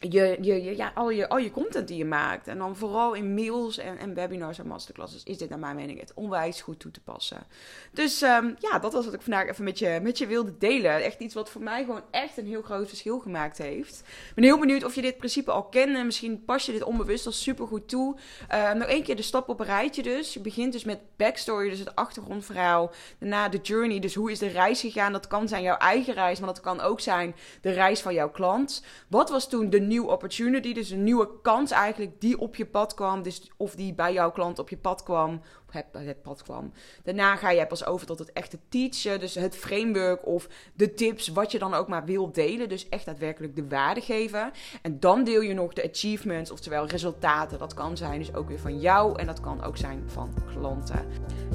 je, 0.00 0.36
je, 0.40 0.76
ja, 0.76 0.92
al, 0.94 1.10
je, 1.10 1.28
al 1.28 1.38
je 1.38 1.50
content 1.50 1.88
die 1.88 1.96
je 1.96 2.04
maakt. 2.04 2.48
En 2.48 2.58
dan 2.58 2.76
vooral 2.76 3.14
in 3.14 3.34
mails 3.34 3.78
en, 3.78 3.98
en 3.98 4.14
webinars 4.14 4.58
en 4.58 4.66
masterclasses 4.66 5.22
is 5.22 5.38
dit 5.38 5.48
naar 5.48 5.58
mijn 5.58 5.76
mening 5.76 6.00
het 6.00 6.12
onwijs 6.14 6.60
goed 6.60 6.80
toe 6.80 6.90
te 6.90 7.00
passen. 7.00 7.46
Dus 7.92 8.22
um, 8.22 8.56
ja, 8.58 8.78
dat 8.78 8.92
was 8.92 9.04
wat 9.04 9.14
ik 9.14 9.22
vandaag 9.22 9.48
even 9.48 9.64
met 9.64 9.78
je, 9.78 9.98
met 10.02 10.18
je 10.18 10.26
wilde 10.26 10.58
delen. 10.58 11.04
Echt 11.04 11.20
iets 11.20 11.34
wat 11.34 11.50
voor 11.50 11.62
mij 11.62 11.84
gewoon 11.84 12.02
echt 12.10 12.36
een 12.36 12.46
heel 12.46 12.62
groot 12.62 12.88
verschil 12.88 13.18
gemaakt 13.18 13.58
heeft. 13.58 13.98
Ik 14.28 14.34
ben 14.34 14.44
heel 14.44 14.58
benieuwd 14.58 14.84
of 14.84 14.94
je 14.94 15.02
dit 15.02 15.16
principe 15.16 15.50
al 15.50 15.64
kent. 15.64 15.96
En 15.96 16.06
misschien 16.06 16.44
pas 16.44 16.66
je 16.66 16.72
dit 16.72 16.82
onbewust 16.82 17.26
al 17.26 17.32
super 17.32 17.66
goed 17.66 17.88
toe. 17.88 18.16
Uh, 18.50 18.72
nog 18.72 18.88
één 18.88 19.02
keer 19.02 19.16
de 19.16 19.22
stap 19.22 19.48
op 19.48 19.60
een 19.60 19.66
rijtje 19.66 20.02
dus. 20.02 20.34
Je 20.34 20.40
begint 20.40 20.72
dus 20.72 20.84
met 20.84 20.98
backstory, 21.16 21.68
dus 21.68 21.78
het 21.78 21.94
achtergrondverhaal. 21.94 22.90
Daarna 23.18 23.48
de 23.48 23.58
journey, 23.62 23.98
dus 23.98 24.14
hoe 24.14 24.30
is 24.30 24.38
de 24.38 24.48
reis 24.48 24.80
gegaan. 24.80 25.12
Dat 25.12 25.26
kan 25.26 25.48
zijn 25.48 25.62
jouw 25.62 25.76
eigen 25.76 26.14
reis, 26.14 26.38
maar 26.38 26.48
dat 26.48 26.60
kan 26.60 26.80
ook 26.80 27.00
zijn 27.00 27.36
de 27.60 27.70
reis 27.70 28.00
van 28.00 28.14
jouw 28.14 28.30
klant. 28.30 28.84
Wat 29.08 29.30
was 29.30 29.48
toen 29.48 29.70
de 29.70 29.80
new 29.88 30.08
opportunity, 30.08 30.72
dus 30.72 30.90
een 30.90 31.04
nieuwe 31.04 31.28
kans 31.42 31.70
eigenlijk 31.70 32.20
die 32.20 32.38
op 32.38 32.56
je 32.56 32.66
pad 32.66 32.94
kwam, 32.94 33.22
dus 33.22 33.50
of 33.56 33.74
die 33.74 33.94
bij 33.94 34.12
jouw 34.12 34.30
klant 34.30 34.58
op 34.58 34.68
je 34.68 34.76
pad 34.76 35.02
kwam, 35.02 35.40
het, 35.70 35.86
het 35.92 36.22
pad 36.22 36.42
kwam. 36.42 36.72
Daarna 37.04 37.36
ga 37.36 37.50
je 37.50 37.66
pas 37.66 37.84
over 37.84 38.06
tot 38.06 38.18
het 38.18 38.32
echte 38.32 38.58
teachen, 38.68 39.20
dus 39.20 39.34
het 39.34 39.56
framework 39.56 40.26
of 40.26 40.48
de 40.74 40.94
tips, 40.94 41.28
wat 41.28 41.52
je 41.52 41.58
dan 41.58 41.74
ook 41.74 41.88
maar 41.88 42.04
wil 42.04 42.32
delen, 42.32 42.68
dus 42.68 42.88
echt 42.88 43.04
daadwerkelijk 43.04 43.56
de 43.56 43.68
waarde 43.68 44.00
geven. 44.00 44.52
En 44.82 45.00
dan 45.00 45.24
deel 45.24 45.40
je 45.40 45.54
nog 45.54 45.72
de 45.72 45.90
achievements, 45.90 46.50
oftewel 46.50 46.86
resultaten. 46.86 47.58
Dat 47.58 47.74
kan 47.74 47.96
zijn 47.96 48.18
dus 48.18 48.34
ook 48.34 48.48
weer 48.48 48.60
van 48.60 48.78
jou 48.78 49.18
en 49.18 49.26
dat 49.26 49.40
kan 49.40 49.64
ook 49.64 49.76
zijn 49.76 50.02
van 50.06 50.34
klanten. 50.54 51.06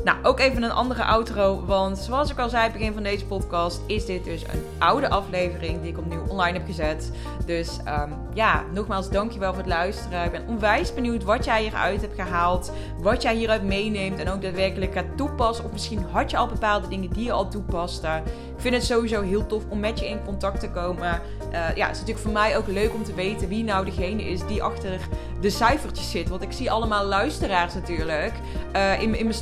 Nou, 0.03 0.17
ook 0.23 0.39
even 0.39 0.63
een 0.63 0.71
andere 0.71 1.03
outro, 1.03 1.65
want 1.65 1.97
zoals 1.97 2.32
ik 2.32 2.39
al 2.39 2.49
zei 2.49 2.71
begin 2.71 2.93
van 2.93 3.03
deze 3.03 3.25
podcast, 3.25 3.82
is 3.86 4.06
dit 4.06 4.23
dus 4.23 4.43
een 4.43 4.63
oude 4.77 5.10
aflevering 5.10 5.82
die 5.82 5.91
ik 5.91 5.97
opnieuw 5.97 6.23
online 6.27 6.58
heb 6.58 6.67
gezet. 6.67 7.12
Dus 7.45 7.79
um, 7.88 8.13
ja, 8.34 8.63
nogmaals 8.73 9.10
dankjewel 9.10 9.49
voor 9.49 9.62
het 9.63 9.71
luisteren. 9.71 10.23
Ik 10.23 10.32
ben 10.32 10.47
onwijs 10.47 10.93
benieuwd 10.93 11.23
wat 11.23 11.45
jij 11.45 11.62
hieruit 11.62 12.01
hebt 12.01 12.15
gehaald, 12.15 12.71
wat 12.97 13.21
jij 13.21 13.36
hieruit 13.36 13.63
meeneemt 13.63 14.19
en 14.19 14.29
ook 14.29 14.41
daadwerkelijk 14.41 14.93
gaat 14.93 15.17
toepassen. 15.17 15.65
Of 15.65 15.71
misschien 15.71 16.06
had 16.12 16.32
je 16.32 16.38
al 16.38 16.47
bepaalde 16.47 16.88
dingen 16.88 17.10
die 17.10 17.23
je 17.23 17.32
al 17.32 17.49
toepaste. 17.49 18.21
Ik 18.56 18.62
vind 18.62 18.73
het 18.75 18.84
sowieso 18.84 19.21
heel 19.21 19.45
tof 19.45 19.63
om 19.69 19.79
met 19.79 19.99
je 19.99 20.08
in 20.08 20.23
contact 20.25 20.60
te 20.60 20.69
komen. 20.69 21.21
Uh, 21.51 21.75
ja, 21.75 21.88
het 21.88 21.95
is 21.95 21.99
natuurlijk 21.99 22.19
voor 22.19 22.32
mij 22.32 22.58
ook 22.58 22.67
leuk 22.67 22.93
om 22.93 23.03
te 23.03 23.13
weten 23.13 23.47
wie 23.47 23.63
nou 23.63 23.86
degene 23.86 24.23
is 24.23 24.45
die 24.45 24.63
achter 24.63 24.99
de 25.41 25.49
cijfertjes 25.49 26.12
zit. 26.12 26.29
Want 26.29 26.41
ik 26.41 26.51
zie 26.51 26.71
allemaal 26.71 27.06
luisteraars 27.06 27.73
natuurlijk 27.73 28.34
uh, 28.75 29.01
in, 29.01 29.15
in 29.15 29.23
mijn 29.23 29.34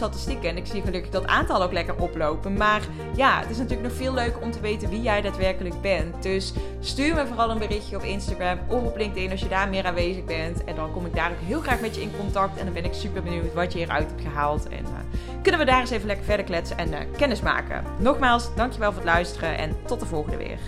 En 0.50 0.58
ik 0.58 0.66
zie 0.66 0.82
gelukkig 0.82 1.12
dat 1.12 1.28
aantal 1.28 1.64
ook 1.64 1.72
lekker 1.72 1.96
oplopen. 1.96 2.54
Maar 2.54 2.82
ja, 3.16 3.40
het 3.40 3.50
is 3.50 3.58
natuurlijk 3.58 3.88
nog 3.88 3.98
veel 3.98 4.14
leuker 4.14 4.42
om 4.42 4.52
te 4.52 4.60
weten 4.60 4.90
wie 4.90 5.02
jij 5.02 5.22
daadwerkelijk 5.22 5.82
bent. 5.82 6.24
Dus 6.24 6.54
stuur 6.80 7.16
me 7.16 7.28
vooral 7.28 7.50
een 7.50 7.60
berichtje 7.60 7.96
op 7.96 8.04
Instagram 8.04 8.60
of 8.68 8.84
op 8.84 8.98
LinkedIn 8.98 9.32
als 9.32 9.40
je 9.40 9.48
daar 9.48 9.70
meer 9.70 9.86
aanwezig 9.86 10.26
bent. 10.26 10.64
En 10.64 10.76
dan 10.76 10.92
kom 10.92 11.06
ik 11.06 11.16
daar 11.16 11.32
ook 11.32 11.48
heel 11.48 11.62
graag 11.62 11.82
met 11.82 11.96
je 11.96 12.02
in 12.02 12.12
contact. 12.18 12.58
En 12.58 12.66
dan 12.66 12.74
ben 12.74 12.86
ik 12.86 12.94
super 12.94 13.24
benieuwd 13.24 13.54
wat 13.54 13.72
je 13.72 13.78
hieruit 13.78 14.08
hebt 14.08 14.22
gehaald. 14.22 14.70
En 14.70 14.84
uh, 14.84 15.20
kunnen 15.42 15.60
we 15.60 15.66
daar 15.66 15.80
eens 15.80 15.90
even 15.90 16.08
lekker 16.08 16.26
verder 16.26 16.46
kletsen 16.46 16.78
en 16.78 16.92
uh, 16.92 16.98
kennis 17.18 17.42
maken. 17.42 17.84
Nogmaals, 18.00 18.56
dankjewel 18.56 18.92
voor 18.92 19.02
het 19.02 19.12
luisteren 19.12 19.58
en 19.58 19.76
tot 19.86 20.00
de 20.00 20.06
volgende 20.06 20.38
weer. 20.38 20.60